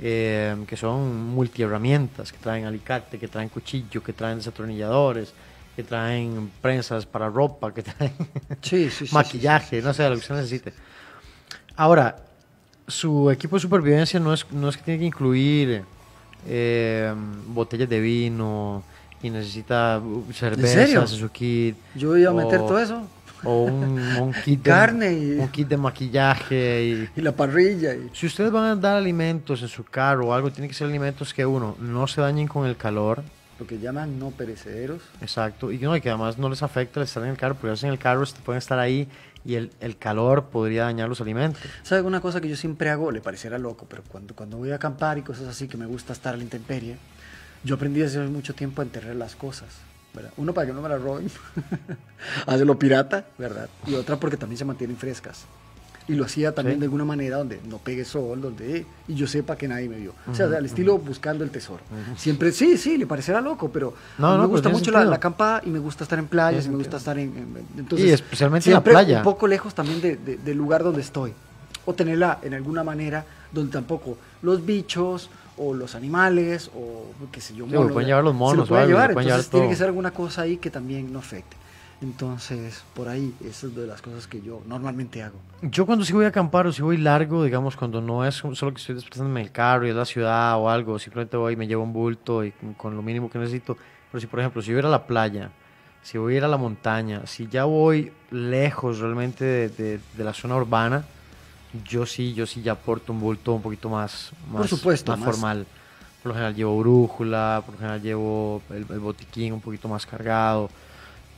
eh, 0.00 0.56
que 0.66 0.76
son 0.76 1.24
multiherramientas, 1.28 2.32
que 2.32 2.38
traen 2.38 2.64
alicate, 2.64 3.18
que 3.18 3.28
traen 3.28 3.48
cuchillo, 3.48 4.02
que 4.02 4.12
traen 4.12 4.38
desatornilladores, 4.38 5.32
que 5.76 5.84
traen 5.84 6.50
prensas 6.60 7.06
para 7.06 7.28
ropa, 7.28 7.72
que 7.72 7.82
traen 7.84 8.12
Sí, 8.60 8.90
sí, 8.90 9.06
sí. 9.06 9.14
maquillaje, 9.14 9.80
no 9.82 9.94
sé, 9.94 10.02
lo 10.08 10.14
que 10.16 10.20
usted 10.20 10.34
necesite. 10.34 10.72
Ahora, 11.76 12.16
su 12.88 13.30
equipo 13.30 13.54
de 13.56 13.60
supervivencia 13.60 14.18
no 14.18 14.34
es, 14.34 14.50
no 14.50 14.68
es 14.68 14.76
que 14.76 14.82
tiene 14.82 14.98
que 15.00 15.06
incluir 15.06 15.84
eh, 16.46 17.12
botellas 17.48 17.88
de 17.88 18.00
vino 18.00 18.82
y 19.22 19.30
necesita 19.30 20.00
en 21.12 21.18
su 21.18 21.30
kit. 21.30 21.76
Yo 21.94 22.16
iba 22.16 22.30
a 22.30 22.34
meter 22.34 22.60
o- 22.60 22.66
todo 22.66 22.78
eso. 22.78 23.06
O 23.42 23.64
un, 23.64 23.98
un 23.98 24.32
kit 24.44 24.62
de, 24.62 24.70
Carne 24.70 25.12
y- 25.12 25.38
un 25.38 25.48
kit 25.48 25.66
de 25.68 25.76
maquillaje. 25.76 26.84
Y, 26.84 27.08
Y 27.20 27.22
la 27.22 27.32
parrilla. 27.32 27.94
Y... 27.94 28.10
si 28.12 28.26
ustedes 28.26 28.50
van 28.50 28.64
a 28.64 28.76
dar 28.76 28.96
alimentos 28.96 29.62
en 29.62 29.68
su 29.68 29.84
carro 29.84 30.28
o 30.28 30.34
algo, 30.34 30.50
tiene 30.50 30.68
que 30.68 30.74
ser 30.74 30.86
alimentos 30.88 31.32
que 31.32 31.44
uno 31.46 31.76
no 31.80 32.06
se 32.06 32.20
dañen 32.20 32.46
con 32.48 32.66
el 32.66 32.76
calor, 32.76 33.22
Lo 33.58 33.66
que 33.66 33.78
llaman 33.78 34.18
no 34.18 34.30
perecederos. 34.30 35.00
Exacto, 35.22 35.70
y 35.72 35.78
no, 35.78 35.92
que 36.00 36.08
además 36.10 36.36
no 36.38 36.48
les 36.48 36.62
afecta 36.62 37.00
el 37.00 37.04
estar 37.04 37.22
en 37.22 37.30
el 37.30 37.36
carro, 37.36 37.54
porque 37.60 37.78
en 37.86 37.92
el 37.92 37.98
carro 37.98 38.22
est- 38.22 38.38
pueden 38.40 38.58
estar 38.58 38.78
ahí 38.78 39.06
y 39.44 39.54
el, 39.54 39.70
el 39.80 39.96
calor 39.96 40.46
podría 40.46 40.84
dañar 40.84 41.08
los 41.08 41.20
alimentos. 41.20 41.62
¿Sabe 41.82 42.02
una 42.02 42.20
cosa 42.20 42.40
que 42.40 42.48
yo 42.48 42.56
siempre 42.56 42.90
hago? 42.90 43.10
Le 43.10 43.20
pareciera 43.20 43.58
loco, 43.58 43.86
pero 43.88 44.02
cuando, 44.06 44.34
cuando 44.34 44.56
voy 44.56 44.70
a 44.70 44.76
acampar 44.76 45.18
y 45.18 45.22
cosas 45.22 45.48
así 45.48 45.68
que 45.68 45.76
me 45.76 45.86
gusta 45.86 46.12
estar 46.12 46.34
a 46.34 46.36
la 46.36 46.42
intemperie, 46.42 46.96
yo 47.64 47.74
aprendí 47.74 48.02
hace 48.02 48.18
mucho 48.20 48.54
tiempo 48.54 48.82
a 48.82 48.84
enterrar 48.84 49.16
las 49.16 49.36
cosas. 49.36 49.68
¿verdad? 50.12 50.32
Uno 50.36 50.52
para 50.52 50.66
que 50.66 50.72
no 50.72 50.82
me 50.82 50.88
las 50.88 51.00
roben, 51.00 51.30
hacerlo 52.46 52.78
pirata, 52.78 53.26
¿verdad? 53.38 53.68
Y 53.86 53.94
otra 53.94 54.16
porque 54.16 54.36
también 54.36 54.58
se 54.58 54.64
mantienen 54.64 54.96
frescas. 54.96 55.44
Y 56.08 56.14
lo 56.14 56.24
hacía 56.24 56.52
también 56.52 56.76
Sí. 56.76 56.80
de 56.80 56.86
alguna 56.86 57.04
manera 57.04 57.36
donde 57.36 57.60
no 57.68 57.78
pegue 57.78 58.04
sol, 58.04 58.40
donde 58.40 58.84
y 59.06 59.14
yo 59.14 59.28
sepa 59.28 59.54
que 59.56 59.68
nadie 59.68 59.88
me 59.88 59.96
vio. 59.96 60.12
O 60.30 60.34
sea, 60.34 60.46
al 60.46 60.64
estilo 60.66 60.98
buscando 60.98 61.44
el 61.44 61.50
tesoro. 61.50 61.82
Siempre, 62.16 62.50
sí, 62.50 62.76
sí, 62.78 62.96
le 62.98 63.06
parecerá 63.06 63.40
loco, 63.40 63.70
pero 63.70 63.94
No, 64.18 64.28
no, 64.28 64.32
me 64.32 64.38
pero 64.40 64.48
gusta 64.48 64.68
mucho 64.70 64.90
la, 64.90 65.04
la 65.04 65.20
y 65.64 65.70
me 65.70 65.78
gusta 65.78 66.02
estar 66.04 66.18
en 66.18 66.26
playas 66.26 66.66
y 66.66 66.68
me 66.70 66.76
gusta 66.78 66.96
estar 66.96 67.16
en... 67.18 67.28
en- 67.36 67.66
entonces, 67.78 68.08
Y 68.08 68.10
especialmente 68.12 68.68
en 68.70 68.74
la 68.74 68.82
playa. 68.82 69.18
Un 69.18 69.22
poco 69.24 69.46
lejos 69.46 69.72
también 69.74 70.00
de- 70.00 70.16
de- 70.16 70.36
del 70.38 70.56
lugar 70.56 70.82
donde 70.82 71.00
estoy. 71.00 71.32
O 71.84 71.94
tenerla 71.94 72.38
en 72.42 72.54
alguna 72.54 72.82
manera 72.82 73.24
donde 73.52 73.70
tampoco 73.72 74.16
los 74.42 74.64
bichos 74.66 75.30
o 75.58 75.74
los 75.74 75.94
animales 75.94 76.70
o 76.74 77.04
qué 77.30 77.40
sé 77.40 77.54
yo, 77.54 77.66
Sí, 77.66 77.72
pueden 77.92 78.08
llevar 78.08 78.24
los 78.24 78.32
se 78.32 78.38
monos 78.38 78.56
lo 78.56 78.62
o 78.64 78.66
pueden 78.66 78.84
algo, 78.84 78.94
llevar. 78.96 79.10
se 79.10 79.14
pueden 79.14 79.26
llevar 79.28 79.38
Entonces 79.40 79.50
tiene 79.50 79.68
que 79.68 79.76
ser 79.76 79.86
alguna 79.86 80.10
cosa 80.10 80.42
ahí 80.42 80.56
que 80.56 80.70
también 80.70 81.12
no 81.12 81.18
afecte. 81.20 81.56
Entonces, 82.02 82.82
por 82.94 83.08
ahí, 83.08 83.34
eso 83.44 83.66
es 83.66 83.74
de 83.74 83.86
las 83.86 84.00
cosas 84.00 84.26
que 84.26 84.40
yo 84.40 84.62
normalmente 84.66 85.22
hago. 85.22 85.38
Yo 85.62 85.84
cuando 85.84 86.04
sí 86.04 86.14
voy 86.14 86.24
a 86.24 86.28
acampar 86.28 86.66
o 86.66 86.72
si 86.72 86.80
voy 86.80 86.96
largo, 86.96 87.44
digamos, 87.44 87.76
cuando 87.76 88.00
no 88.00 88.24
es 88.24 88.36
solo 88.36 88.72
que 88.72 88.80
estoy 88.80 88.94
desplazándome 88.94 89.40
en 89.40 89.46
el 89.46 89.52
carro 89.52 89.86
y 89.86 89.90
es 89.90 89.94
la 89.96 90.06
ciudad 90.06 90.56
o 90.58 90.70
algo, 90.70 90.98
simplemente 90.98 91.36
voy 91.36 91.52
y 91.52 91.56
me 91.56 91.66
llevo 91.66 91.82
un 91.82 91.92
bulto 91.92 92.42
y 92.44 92.52
con, 92.78 92.96
lo 92.96 93.02
mínimo 93.02 93.28
que 93.28 93.38
necesito. 93.38 93.76
Pero 94.10 94.20
si, 94.20 94.26
por 94.26 94.40
ejemplo, 94.40 94.62
si 94.62 94.70
voy 94.70 94.76
a 94.76 94.78
ir 94.80 94.86
a 94.86 94.90
la 94.90 95.06
playa, 95.06 95.50
si 96.02 96.16
voy 96.16 96.34
a 96.34 96.36
ir 96.38 96.44
a 96.44 96.48
la 96.48 96.56
montaña, 96.56 97.26
si 97.26 97.46
ya 97.48 97.64
voy 97.66 98.10
lejos 98.30 98.98
realmente 99.00 99.44
de, 99.44 99.68
de- 99.68 100.00
de 100.16 100.24
la 100.24 100.32
zona 100.32 100.56
urbana, 100.56 101.04
yo 101.84 102.06
sí, 102.06 102.32
yo 102.32 102.46
sí 102.46 102.62
ya 102.62 102.74
porto 102.74 103.12
un 103.12 103.20
bulto 103.20 103.52
un 103.52 103.60
poquito 103.62 103.90
más, 103.90 104.32
más, 104.50 104.56
Por 104.60 104.68
supuesto, 104.68 105.12
más 105.12 105.20
más- 105.20 105.34
formal. 105.36 105.66
Por 106.22 106.30
lo 106.30 106.34
general 106.34 106.54
llevo 106.54 106.78
brújula, 106.78 107.62
por 107.64 107.74
lo 107.74 107.78
general 107.78 108.00
llevo 108.02 108.62
el, 108.70 108.86
el 108.90 108.98
botiquín 109.00 109.52
un 109.52 109.60
poquito 109.60 109.88
más 109.88 110.04
cargado, 110.06 110.68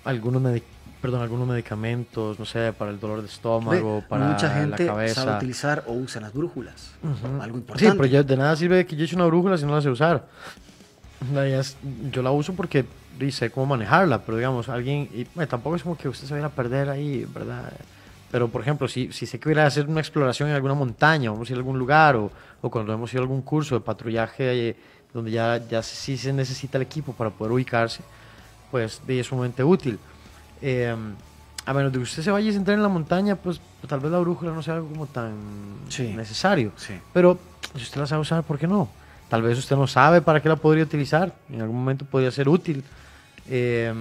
algunos, 0.05 0.43
medi- 0.43 0.63
perdón, 1.01 1.23
algunos 1.23 1.49
medicamentos, 1.49 2.39
no 2.39 2.45
sé, 2.45 2.73
para 2.73 2.91
el 2.91 3.01
dolor 3.01 3.21
de 3.23 3.29
estómago, 3.29 3.97
Ve, 4.01 4.07
para 4.09 4.27
mucha 4.27 4.49
la 4.49 4.55
gente 4.55 4.87
cabeza. 4.87 5.23
sabe 5.25 5.37
utilizar 5.37 5.85
o 5.87 5.93
usa 5.93 6.21
las 6.21 6.33
brújulas. 6.33 6.93
Ujú. 7.03 7.43
Algo 7.43 7.59
importante. 7.59 7.91
Sí, 7.91 7.97
pero 7.97 8.07
yo- 8.09 8.25
de 8.25 8.37
nada 8.37 8.57
sirve 8.57 8.87
que 8.87 8.97
yo 8.97 9.05
eche 9.05 9.17
una 9.17 9.27
brújula 9.27 9.57
si 9.59 9.65
no 9.65 9.75
la 9.75 9.81
sé 9.81 9.89
usar. 9.91 10.27
La 11.33 11.47
es- 11.47 11.77
yo 12.11 12.23
la 12.23 12.31
uso 12.33 12.53
porque 12.55 12.85
sé 13.31 13.51
cómo 13.51 13.67
manejarla, 13.67 14.23
pero 14.23 14.37
digamos, 14.37 14.69
alguien, 14.69 15.09
y 15.15 15.25
bueno, 15.35 15.47
tampoco 15.49 15.77
es 15.77 15.83
como 15.85 15.97
que 15.97 16.09
usted 16.09 16.27
se 16.27 16.35
vaya 16.35 16.47
a 16.47 16.51
perder 16.51 16.89
ahí, 16.89 17.25
¿verdad? 17.33 17.73
Pero, 18.33 18.49
por 18.49 18.63
ejemplo, 18.63 18.89
si, 18.89 19.13
si 19.13 19.27
sé 19.27 19.39
que 19.39 19.45
voy 19.45 19.53
a 19.53 19.55
ir 19.55 19.61
a 19.61 19.67
hacer 19.67 19.87
una 19.87 20.01
exploración 20.01 20.49
en 20.49 20.57
alguna 20.57 20.75
montaña, 20.75 21.31
vamos 21.31 21.49
a 21.49 21.53
ir 21.53 21.57
a 21.57 21.61
algún 21.61 21.79
lugar, 21.79 22.17
o, 22.17 22.33
o 22.61 22.71
cuando 22.71 22.93
hemos 22.93 23.13
ido 23.13 23.21
a 23.21 23.25
algún 23.25 23.43
curso 23.43 23.77
de 23.77 23.81
patrullaje 23.83 24.71
eh, 24.71 24.77
donde 25.15 25.31
ya, 25.31 25.59
ya 25.69 25.83
sí 25.83 26.17
se 26.17 26.33
necesita 26.33 26.79
el 26.79 26.83
equipo 26.83 27.13
para 27.13 27.31
poder 27.31 27.53
ubicarse, 27.53 28.03
pues 28.73 29.01
de 29.07 29.21
es 29.21 29.27
sumamente 29.29 29.63
útil. 29.63 30.01
Eh, 30.61 30.97
a 31.65 31.73
menos 31.75 31.93
de 31.93 31.99
que 31.99 32.03
usted 32.03 32.25
se 32.25 32.31
vaya 32.33 32.51
a 32.51 32.53
centrar 32.53 32.77
en 32.77 32.83
la 32.83 32.89
montaña, 32.89 33.37
pues 33.37 33.61
tal 33.87 34.01
vez 34.01 34.11
la 34.11 34.19
brújula 34.19 34.51
no 34.53 34.63
sea 34.63 34.75
algo 34.75 34.89
como 34.89 35.07
tan 35.07 35.35
Sí. 35.89 36.13
necesario. 36.15 36.73
Sí. 36.77 36.95
Pero 37.13 37.39
si 37.77 37.83
usted 37.83 38.01
la 38.01 38.07
sabe 38.09 38.23
usar, 38.23 38.43
¿por 38.43 38.59
qué 38.59 38.67
no? 38.67 38.89
Tal 39.29 39.43
vez 39.43 39.57
usted 39.59 39.77
no 39.77 39.87
sabe 39.87 40.21
para 40.23 40.43
qué 40.43 40.49
la 40.49 40.57
podría 40.57 40.83
utilizar. 40.85 41.33
En 41.53 41.61
algún 41.61 41.77
momento 41.77 42.05
podría 42.05 42.31
ser 42.33 42.49
útil. 42.49 42.83
Eh, 43.49 43.93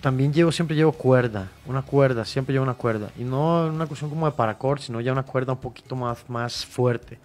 también 0.00 0.32
llevo, 0.32 0.50
siempre 0.52 0.74
llevo 0.76 0.92
cuerda, 0.92 1.48
una 1.66 1.82
cuerda, 1.82 2.24
siempre 2.24 2.52
llevo 2.52 2.64
una 2.64 2.74
cuerda. 2.74 3.10
Y 3.18 3.24
no 3.24 3.66
una 3.66 3.86
cuestión 3.86 4.10
como 4.10 4.26
de 4.26 4.32
paracord, 4.32 4.80
sino 4.80 5.00
ya 5.00 5.12
una 5.12 5.22
cuerda 5.22 5.52
un 5.52 5.60
poquito 5.60 5.94
más, 5.96 6.18
más 6.28 6.64
fuerte. 6.66 7.18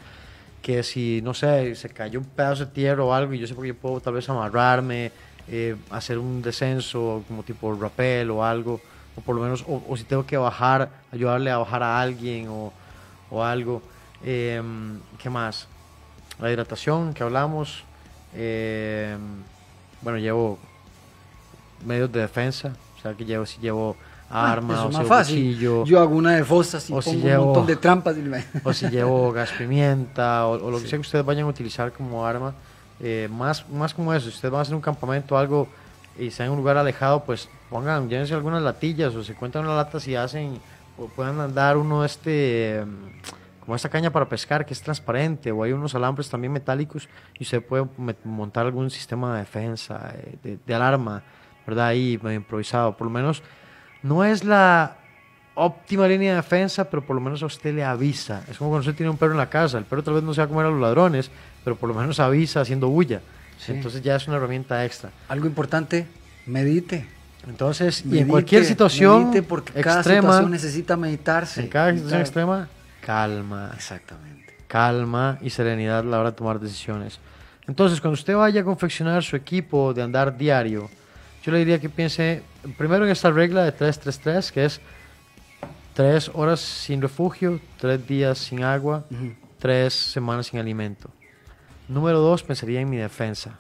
Que 0.68 0.84
si, 0.84 1.22
no 1.24 1.34
sé, 1.34 1.76
se 1.76 1.88
cayó 1.88 2.20
un 2.20 2.26
pedazo 2.26 2.66
de 2.66 2.72
tierra 2.74 3.02
o 3.02 3.14
algo 3.14 3.34
y 3.34 3.40
yo 3.40 3.48
sé 3.48 3.56
porque 3.56 3.70
yo 3.70 3.76
puedo 3.76 4.02
tal 4.02 4.16
vez 4.16 4.28
amarrarme, 4.28 5.14
eh, 5.48 5.78
hacer 5.92 6.18
un 6.18 6.42
descenso 6.42 7.24
como 7.26 7.42
tipo 7.44 7.74
rappel 7.74 8.30
o 8.32 8.44
algo, 8.44 8.82
o 9.16 9.22
por 9.22 9.34
lo 9.38 9.42
menos, 9.42 9.64
o, 9.66 9.96
si 9.96 10.04
tengo 10.04 10.26
que 10.26 10.36
bajar, 10.36 10.90
ayudarle 11.14 11.52
a 11.52 11.58
bajar 11.60 11.84
a 11.84 12.02
alguien 12.02 12.50
o, 12.50 12.74
o 13.32 13.44
algo. 13.44 13.82
Eh, 14.26 14.62
¿Qué 15.18 15.30
más? 15.30 15.70
La 16.42 16.52
hidratación 16.52 17.14
que 17.14 17.24
hablamos. 17.24 17.86
eh, 18.34 19.16
bueno, 20.02 20.20
llevo 20.20 20.60
medios 21.86 22.12
de 22.12 22.20
defensa, 22.20 22.74
o 22.98 23.02
sea 23.02 23.14
que 23.14 23.24
llevo, 23.24 23.46
si 23.46 23.60
llevo 23.62 23.96
Ah, 24.30 24.52
armas, 24.52 24.78
eso 24.80 24.88
o 24.88 24.92
si 24.92 24.98
llevo 24.98 25.08
fácil. 25.10 25.36
cuchillo, 25.36 25.86
Yo 25.86 26.00
hago 26.02 26.16
una 26.16 26.36
de 26.36 26.44
fosas 26.44 26.90
y 26.90 26.94
o 26.94 27.02
si 27.02 27.12
pongo 27.12 27.26
llevo- 27.28 27.40
un 27.42 27.46
montón 27.48 27.66
de 27.68 27.76
trampas. 27.78 28.18
y 28.18 28.22
me- 28.22 28.44
o 28.64 28.74
si 28.74 28.90
llevo 28.90 29.32
gas 29.34 29.52
pimienta, 29.58 30.46
o, 30.48 30.66
o 30.68 30.72
lo 30.72 30.82
que 30.82 30.88
sea 30.88 30.98
que 30.98 31.02
ustedes 31.02 31.24
vayan 31.26 31.46
a 31.46 31.50
utilizar 31.50 31.92
como 31.94 32.26
arma, 32.26 32.54
eh, 33.00 33.30
más, 33.32 33.68
más 33.70 33.94
como 33.94 34.14
eso, 34.14 34.30
si 34.30 34.36
ustedes 34.36 34.52
van 34.52 34.60
a 34.60 34.62
hacer 34.64 34.76
un 34.76 34.82
campamento 34.82 35.36
o 35.36 35.38
algo 35.38 35.68
y 36.20 36.28
están 36.28 36.48
en 36.48 36.52
un 36.54 36.58
lugar 36.58 36.76
alejado, 36.78 37.24
pues 37.24 37.48
pongan, 37.70 38.10
llévense 38.10 38.34
algunas 38.34 38.62
latillas 38.64 39.14
o 39.16 39.24
se 39.24 39.34
cuentan 39.34 39.64
unas 39.64 39.76
latas 39.78 40.08
y 40.08 40.16
hacen, 40.16 40.60
o 40.98 41.06
puedan 41.08 41.40
andar 41.40 41.78
uno 41.78 42.04
este, 42.04 42.80
em, 42.80 42.88
como 43.62 43.76
esta 43.76 43.88
caña 43.90 44.10
para 44.12 44.28
pescar 44.28 44.66
que 44.66 44.74
es 44.74 44.82
transparente, 44.82 45.52
o 45.52 45.62
hay 45.64 45.72
unos 45.74 45.94
alambres 45.96 46.30
también 46.30 46.52
metálicos 46.52 47.08
y 47.38 47.44
usted 47.44 47.64
puede 47.64 47.86
montar 48.26 48.66
algún 48.66 48.90
sistema 48.90 49.34
de 49.34 49.40
defensa, 49.42 50.12
eh, 50.18 50.36
de, 50.44 50.58
de 50.66 50.74
alarma, 50.76 51.22
¿verdad? 51.68 51.88
Ahí 51.88 52.20
medio 52.24 52.38
improvisado, 52.38 52.98
por 52.98 53.06
lo 53.08 53.12
menos 53.12 53.44
no 54.04 54.24
es 54.24 54.44
la 54.44 54.96
óptima 55.56 56.08
línea 56.08 56.32
de 56.32 56.36
defensa, 56.38 56.90
pero 56.90 57.02
por 57.04 57.16
lo 57.16 57.22
menos 57.22 57.42
a 57.42 57.48
usted 57.48 57.74
le 57.74 57.84
avisa. 57.84 58.44
Es 58.50 58.58
como 58.58 58.70
cuando 58.70 58.82
usted 58.88 58.96
tiene 58.96 59.10
un 59.10 59.18
perro 59.18 59.32
en 59.32 59.38
la 59.40 59.50
casa. 59.50 59.78
El 59.78 59.86
perro 59.86 60.04
tal 60.04 60.14
vez 60.16 60.24
no 60.24 60.34
se 60.34 60.42
va 60.42 60.46
a 60.46 60.48
comer 60.48 60.66
a 60.68 60.70
los 60.70 60.80
ladrones, 60.80 61.32
pero 61.64 61.76
por 61.76 61.90
lo 61.90 61.96
menos 61.96 62.20
avisa 62.20 62.62
haciendo 62.62 62.90
bulla. 62.90 63.22
Sí. 63.58 63.72
Entonces 63.72 64.02
ya 64.04 64.16
es 64.16 64.28
una 64.28 64.38
herramienta 64.38 64.86
extra. 64.86 65.10
Algo 65.30 65.48
importante, 65.48 66.06
medite. 66.46 67.08
Entonces, 67.48 68.04
y 68.06 68.20
en 68.20 68.28
cualquier 68.28 68.66
situación 68.66 69.30
medite 69.30 69.42
porque 69.44 69.82
cada 69.82 70.02
extrema, 70.02 70.22
situación 70.30 70.52
necesita 70.52 70.98
meditarse. 70.98 71.62
en 71.62 71.68
cada 71.70 71.88
situación 71.92 72.12
Cada- 72.12 72.22
extrema, 72.24 72.68
calma, 73.02 73.72
Exactamente. 73.76 74.54
calma 74.68 75.38
y 75.42 75.50
serenidad 75.50 76.00
a 76.00 76.04
la 76.04 76.20
hora 76.20 76.32
de 76.32 76.36
tomar 76.38 76.60
decisiones. 76.60 77.20
Entonces, 77.68 78.00
cuando 78.02 78.14
usted 78.14 78.36
vaya 78.36 78.62
a 78.62 78.64
confeccionar 78.64 79.24
su 79.24 79.36
equipo 79.36 79.94
de 79.94 80.04
andar 80.04 80.38
diario, 80.38 80.90
yo 81.48 81.54
le 81.54 81.60
diría 81.60 81.80
que 81.80 81.88
piense 81.88 82.42
primero 82.78 83.06
en 83.06 83.12
esta 83.12 83.32
regla 83.32 83.64
de 83.64 83.72
333, 83.72 84.52
que 84.52 84.66
es 84.66 84.82
tres 85.94 86.30
horas 86.34 86.60
sin 86.60 87.02
refugio, 87.02 87.62
tres 87.80 88.06
días 88.06 88.38
sin 88.38 88.66
agua, 88.66 89.06
Ujú. 89.10 89.32
tres 89.58 89.94
semanas 89.94 90.48
sin 90.48 90.60
alimento. 90.60 91.10
Número 91.88 92.20
dos, 92.20 92.44
pensaría 92.44 92.82
en 92.82 92.90
mi 92.90 92.98
defensa. 92.98 93.58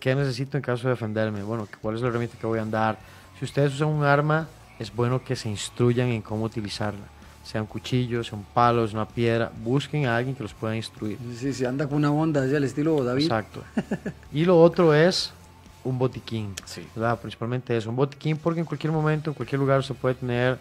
¿Qué 0.00 0.16
necesito 0.16 0.56
en 0.56 0.64
caso 0.64 0.88
de 0.88 0.94
defenderme? 0.94 1.44
Bueno, 1.44 1.68
¿cuál 1.80 1.94
es 1.94 2.00
la 2.02 2.08
herramienta 2.08 2.36
que 2.40 2.44
voy 2.48 2.58
a 2.58 2.62
andar? 2.62 2.98
Si 3.38 3.44
ustedes 3.44 3.72
usan 3.72 3.86
un 3.86 4.02
arma, 4.02 4.48
es 4.80 4.92
bueno 4.92 5.22
que 5.22 5.36
se 5.36 5.48
instruyan 5.48 6.08
en 6.08 6.22
cómo 6.22 6.44
utilizarla. 6.44 7.06
Sea 7.44 7.60
un 7.60 7.68
cuchillo, 7.68 8.24
sea 8.24 8.36
un 8.36 8.44
palo, 8.46 8.84
sea 8.88 8.98
una 8.98 9.08
piedra. 9.08 9.52
Busquen 9.62 10.06
a 10.06 10.16
alguien 10.16 10.34
que 10.34 10.42
los 10.42 10.54
pueda 10.54 10.74
instruir. 10.74 11.18
Sí, 11.36 11.52
sí, 11.52 11.64
anda 11.64 11.86
con 11.86 11.98
una 11.98 12.10
onda 12.10 12.42
así 12.42 12.56
al 12.56 12.64
estilo 12.64 13.04
David. 13.04 13.22
Exacto. 13.22 13.62
Y 14.32 14.44
lo 14.44 14.60
otro 14.60 14.92
es 14.92 15.32
un 15.88 15.98
botiquín. 15.98 16.54
Sí. 16.64 16.86
¿verdad? 16.94 17.18
Principalmente 17.20 17.76
eso, 17.76 17.90
un 17.90 17.96
botiquín 17.96 18.36
porque 18.36 18.60
en 18.60 18.66
cualquier 18.66 18.92
momento, 18.92 19.30
en 19.30 19.34
cualquier 19.34 19.58
lugar 19.60 19.82
se 19.84 19.94
puede 19.94 20.14
tener 20.16 20.58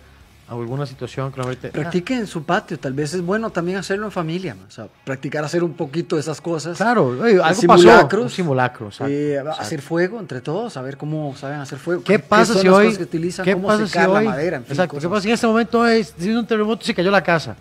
alguna 0.50 0.86
situación 0.86 1.30
que 1.34 1.42
ahorita... 1.42 1.70
Practique 1.72 2.14
en 2.16 2.26
su 2.26 2.44
patio, 2.44 2.80
tal 2.80 2.94
vez 2.94 3.14
es 3.14 3.22
bueno 3.22 3.50
también 3.50 3.78
hacerlo 3.78 4.06
en 4.06 4.14
familia, 4.14 4.56
o 4.66 4.72
sea, 4.72 4.88
practicar 5.04 5.44
hacer 5.44 5.62
un 5.62 5.74
poquito 5.74 6.16
de 6.16 6.22
esas 6.22 6.40
cosas. 6.40 6.78
Claro, 6.78 7.08
oye, 7.08 7.42
algo 7.42 7.60
simulacros. 7.62 8.08
pasó. 8.10 8.22
Un 8.22 8.30
simulacro, 8.30 8.86
exacto, 8.88 9.12
Eh, 9.12 9.36
exacto. 9.36 9.62
hacer 9.62 9.82
fuego 9.82 10.20
entre 10.22 10.40
todos, 10.40 10.72
saber 10.72 10.96
cómo 10.96 11.36
saben 11.36 11.60
hacer 11.60 11.78
fuego. 11.78 12.02
¿Qué 12.04 12.18
pasa 12.20 12.54
son 12.54 12.62
si 12.62 12.68
hoy... 12.70 12.96
que 12.96 13.04
utilizan, 13.04 13.44
¿Qué 13.44 13.54
cómo 13.54 13.68
pasa 13.68 13.88
si 13.88 13.98
hoy... 14.00 14.24
la 14.24 14.30
madera, 14.32 14.58
en 14.58 14.64
fin, 14.64 14.72
exacto, 14.72 14.96
¿qué 14.96 14.98
cosas. 15.00 15.10
pasa 15.12 15.22
si 15.24 15.28
en 15.28 15.34
este 15.34 15.48
momento 15.48 15.84
si 16.18 16.30
un 16.32 16.48
terremoto 16.48 16.82
y 16.82 16.86
se 16.86 16.96
cayó 16.96 17.12
la 17.12 17.22
casa? 17.24 17.58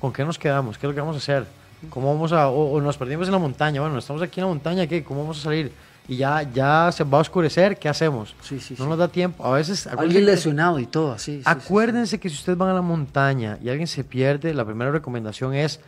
¿Con 0.00 0.12
qué 0.12 0.24
nos 0.24 0.38
quedamos? 0.38 0.78
¿Qué 0.78 0.86
es 0.86 0.90
lo 0.90 0.94
que 0.94 1.00
vamos 1.00 1.16
a 1.16 1.18
hacer? 1.18 1.44
¿Cómo 1.90 2.14
vamos 2.14 2.30
a...? 2.30 2.48
O, 2.50 2.74
o 2.74 2.80
nos 2.80 2.96
perdimos 2.96 3.26
en 3.26 3.32
la 3.32 3.38
montaña. 3.38 3.80
Bueno, 3.80 3.98
estamos 3.98 4.22
aquí 4.22 4.38
en 4.38 4.46
la 4.46 4.48
montaña, 4.52 4.86
¿qué? 4.86 5.02
¿Cómo 5.02 5.22
vamos 5.22 5.40
a 5.40 5.42
salir? 5.42 5.72
Y 6.08 6.16
ya, 6.16 6.42
ya 6.42 6.90
se 6.90 7.04
va 7.04 7.18
a 7.18 7.20
oscurecer, 7.20 7.78
¿qué 7.78 7.88
hacemos? 7.88 8.34
Sí, 8.40 8.58
sí, 8.58 8.74
no 8.78 8.84
sí. 8.84 8.88
nos 8.90 8.98
da 8.98 9.08
tiempo. 9.08 9.44
A 9.44 9.52
veces... 9.52 9.86
Alguien 9.86 10.24
lesionado 10.24 10.78
y 10.78 10.86
todo, 10.86 11.12
así. 11.12 11.32
sí, 11.32 11.36
sí, 11.38 11.44
sí. 11.44 11.50
Acuérdense 11.50 12.18
que 12.18 12.30
si 12.30 12.34
ustedes 12.34 12.56
van 12.56 12.70
a 12.70 12.74
la 12.74 12.82
montaña 12.82 13.58
y 13.62 13.68
alguien 13.68 13.86
se 13.86 14.04
pierde, 14.04 14.54
la 14.54 14.64
primera 14.64 14.90
recomendación 14.90 15.54
es 15.54 15.80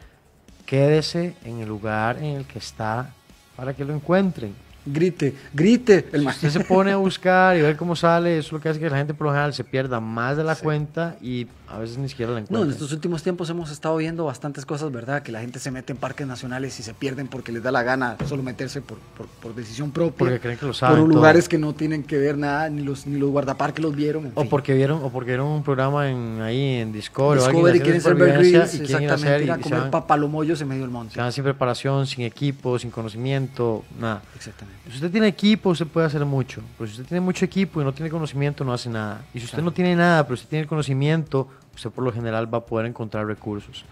quédese 0.66 1.34
en 1.44 1.60
el 1.60 1.68
lugar 1.68 2.18
en 2.18 2.36
el 2.36 2.44
que 2.44 2.58
está 2.58 3.10
para 3.56 3.74
que 3.74 3.84
lo 3.84 3.94
encuentren. 3.94 4.54
Grite, 4.92 5.34
grite. 5.54 6.08
El 6.12 6.22
Si 6.22 6.26
usted 6.28 6.50
se 6.50 6.60
pone 6.60 6.92
a 6.92 6.96
buscar 6.96 7.56
y 7.56 7.62
ver 7.62 7.76
cómo 7.76 7.94
sale, 7.96 8.38
eso 8.38 8.48
es 8.48 8.52
lo 8.52 8.60
que 8.60 8.68
hace 8.68 8.80
que 8.80 8.90
la 8.90 8.96
gente 8.98 9.14
por 9.14 9.26
lo 9.26 9.32
general 9.32 9.54
se 9.54 9.64
pierda 9.64 10.00
más 10.00 10.36
de 10.36 10.44
la 10.44 10.56
cuenta 10.56 11.16
y 11.22 11.46
a 11.68 11.78
veces 11.78 11.98
ni 11.98 12.08
siquiera 12.08 12.32
la 12.32 12.38
No, 12.40 12.44
encuentra. 12.44 12.66
en 12.66 12.72
estos 12.72 12.92
últimos 12.92 13.22
tiempos 13.22 13.48
hemos 13.50 13.70
estado 13.70 13.96
viendo 13.96 14.24
bastantes 14.24 14.66
cosas, 14.66 14.90
¿verdad? 14.90 15.22
Que 15.22 15.30
la 15.30 15.40
gente 15.40 15.60
se 15.60 15.70
mete 15.70 15.92
en 15.92 15.98
parques 15.98 16.26
nacionales 16.26 16.78
y 16.80 16.82
se 16.82 16.94
pierden 16.94 17.28
porque 17.28 17.52
les 17.52 17.62
da 17.62 17.70
la 17.70 17.84
gana 17.84 18.16
solo 18.28 18.42
meterse 18.42 18.82
por, 18.82 18.98
por, 19.16 19.26
por 19.28 19.54
decisión 19.54 19.92
propia. 19.92 20.18
Porque 20.18 20.40
creen 20.40 20.58
que 20.58 20.66
lo 20.66 20.74
saben 20.74 20.96
Por 20.98 21.06
todo. 21.08 21.16
lugares 21.16 21.48
que 21.48 21.58
no 21.58 21.72
tienen 21.74 22.02
que 22.02 22.18
ver 22.18 22.36
nada, 22.36 22.68
ni 22.68 22.82
los, 22.82 23.06
ni 23.06 23.18
los 23.20 23.30
guardaparques 23.30 23.82
los 23.84 23.94
vieron. 23.94 24.26
en 24.26 24.32
O 24.34 24.40
fin. 24.40 24.50
porque 24.50 24.74
vieron, 24.74 25.04
o 25.04 25.10
porque 25.10 25.30
vieron 25.30 25.46
un 25.46 25.62
programa 25.62 26.10
en, 26.10 26.40
ahí 26.42 26.60
en 26.80 26.92
Discovery, 26.92 27.40
Discovery 27.40 27.78
haciendo 27.78 27.84
quieren 27.84 28.00
ser 28.00 28.12
y 28.12 28.16
quieren 28.16 28.46
ir 28.46 28.56
a 28.56 28.64
exactamente, 28.64 29.12
hacer 29.14 29.42
ir 29.42 29.52
a 29.52 29.58
y 29.58 29.60
comer 29.60 29.90
papalomollos 29.90 30.60
en 30.60 30.68
medio 30.68 30.82
del 30.82 30.90
monte. 30.90 31.18
van 31.20 31.30
sin 31.32 31.44
preparación, 31.44 32.04
sin 32.08 32.22
equipo, 32.24 32.80
sin 32.80 32.90
conocimiento, 32.90 33.84
nada. 34.00 34.22
Exactamente. 34.34 34.79
Si 34.88 34.94
usted 34.94 35.10
tiene 35.10 35.28
equipo, 35.28 35.70
usted 35.70 35.86
puede 35.86 36.06
hacer 36.06 36.24
mucho. 36.24 36.62
Pero 36.78 36.88
si 36.88 36.92
usted 36.92 37.06
tiene 37.06 37.20
mucho 37.20 37.44
equipo 37.44 37.80
y 37.80 37.84
no 37.84 37.92
tiene 37.92 38.10
conocimiento, 38.10 38.64
no 38.64 38.72
hace 38.72 38.88
nada. 38.88 39.24
Y 39.34 39.38
si 39.38 39.44
usted 39.44 39.62
no 39.62 39.72
tiene 39.72 39.94
nada, 39.94 40.24
pero 40.24 40.34
usted 40.34 40.48
tiene 40.48 40.66
conocimiento, 40.66 41.48
usted 41.74 41.90
por 41.90 42.04
lo 42.04 42.12
general 42.12 42.52
va 42.52 42.58
a 42.58 42.66
poder 42.66 42.86
encontrar 42.86 43.26
recursos. 43.26 43.84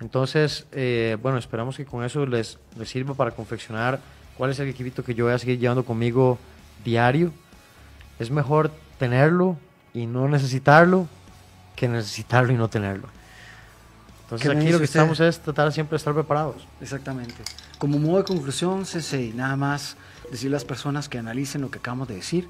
Entonces, 0.00 0.66
eh, 0.72 1.16
bueno, 1.20 1.38
esperamos 1.38 1.76
que 1.76 1.84
con 1.84 2.04
eso 2.04 2.24
les, 2.26 2.58
les 2.78 2.88
sirva 2.88 3.14
para 3.14 3.30
confeccionar 3.32 4.00
cuál 4.36 4.50
es 4.50 4.58
el 4.60 4.68
equipito 4.68 5.02
que 5.02 5.14
yo 5.14 5.24
voy 5.24 5.34
a 5.34 5.38
seguir 5.38 5.58
llevando 5.58 5.84
conmigo 5.84 6.38
diario. 6.84 7.32
Es 8.18 8.30
mejor 8.30 8.70
tenerlo 8.98 9.56
y 9.94 10.06
no 10.06 10.28
necesitarlo 10.28 11.08
que 11.74 11.88
necesitarlo 11.88 12.52
y 12.52 12.56
no 12.56 12.68
tenerlo. 12.68 13.08
Entonces 14.28 14.46
¿Qué 14.46 14.54
me 14.54 14.60
aquí 14.60 14.70
lo 14.70 14.76
que 14.76 14.84
usted? 14.84 15.00
estamos 15.00 15.20
es 15.20 15.40
tratar 15.40 15.72
siempre 15.72 15.92
de 15.92 15.96
estar 15.96 16.12
preparados. 16.12 16.66
Exactamente. 16.82 17.34
Como 17.78 17.98
modo 17.98 18.18
de 18.18 18.24
conclusión, 18.24 18.84
Sensei, 18.84 19.32
nada 19.32 19.56
más 19.56 19.96
decirle 20.30 20.56
a 20.56 20.58
las 20.58 20.66
personas 20.66 21.08
que 21.08 21.16
analicen 21.16 21.62
lo 21.62 21.70
que 21.70 21.78
acabamos 21.78 22.08
de 22.08 22.16
decir. 22.16 22.46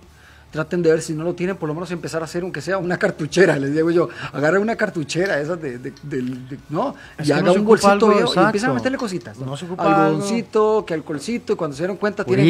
Traten 0.50 0.82
de 0.82 0.90
ver 0.90 1.02
si 1.02 1.12
no 1.12 1.24
lo 1.24 1.34
tienen, 1.34 1.56
por 1.56 1.68
lo 1.68 1.74
menos 1.74 1.90
empezar 1.90 2.22
a 2.22 2.24
hacer 2.24 2.42
aunque 2.42 2.61
sea 2.61 2.78
una 2.78 2.96
cartuchera, 2.98 3.56
les 3.58 3.74
digo 3.74 3.90
yo, 3.90 4.08
agarren 4.32 4.62
una 4.62 4.76
cartuchera 4.76 5.38
esas 5.40 5.61
de, 5.61 5.78
de- 5.78 5.92
del- 6.02 6.48
de- 6.48 6.58
no, 6.70 6.94
Es 7.18 7.26
y 7.28 7.30
no 7.32 7.37
haga 7.37 7.52
un 7.52 7.64
bolsito 7.64 8.08
viejo 8.08 8.32
y 8.34 8.38
empiezan 8.44 8.70
a 8.70 8.74
meterle 8.74 8.96
cositas, 8.98 9.38
¿no? 9.38 9.46
No 9.46 9.56
se 9.56 9.66
ocupa 9.66 9.84
algo. 9.84 9.96
algodoncito, 10.06 10.84
que 10.87 10.94
alcoholcito, 10.94 11.52
y 11.52 11.56
cuando 11.56 11.76
se 11.76 11.82
dieron 11.82 11.96
cuenta 11.98 12.24
tienen, 12.24 12.44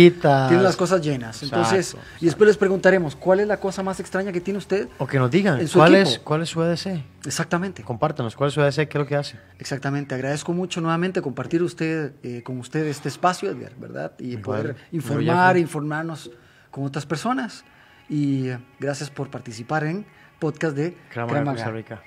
las 0.62 0.76
cosas 0.76 1.00
llenas. 1.00 1.42
Entonces, 1.42 1.94
Exacto, 1.94 2.08
y 2.20 2.26
después 2.26 2.46
les 2.48 2.56
preguntaremos, 2.56 3.16
¿cuál 3.16 3.40
es 3.40 3.48
la 3.48 3.58
cosa 3.58 3.82
más 3.82 3.98
extraña 4.00 4.30
que 4.32 4.40
tiene 4.40 4.58
usted? 4.58 4.88
O 4.98 5.06
que 5.06 5.18
nos 5.18 5.30
digan, 5.30 5.60
En 5.60 5.66
su 5.68 5.78
¿cuál 5.78 5.94
equipo. 5.96 6.10
es, 6.10 6.18
¿cuál 6.20 6.42
es 6.42 6.48
su 6.50 6.62
EDC? 6.62 7.02
Exactamente. 7.26 7.82
Compártanos, 7.82 8.36
¿cuál 8.36 8.48
es 8.48 8.54
su 8.54 8.60
EDC? 8.62 8.74
¿Qué 8.88 8.96
es 8.98 9.02
lo 9.02 9.06
que 9.06 9.16
hace? 9.16 9.38
Exactamente, 9.58 10.14
agradezco 10.14 10.52
mucho 10.52 10.80
nuevamente 10.80 11.20
compartir 11.20 11.62
usted 11.62 12.12
eh, 12.22 12.42
con 12.44 12.58
usted 12.58 12.86
este 12.86 13.08
espacio, 13.08 13.50
Edgar, 13.50 13.72
¿verdad? 13.76 14.12
Y 14.18 14.36
poder 14.36 14.76
informar, 14.92 15.56
informarnos 15.58 16.30
con 16.70 16.84
otras 16.84 17.06
personas. 17.06 17.64
Y 18.08 18.48
eh, 18.48 18.58
gracias 18.78 19.10
por 19.10 19.30
participar 19.30 19.84
en 19.84 20.06
podcast 20.38 20.76
de 20.76 20.96
Crama 21.10 21.44
Costa. 21.44 21.70
Rica. 21.70 22.02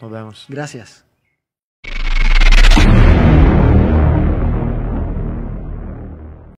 Nos 0.00 0.10
vemos. 0.10 0.46
Gracias. 0.48 1.04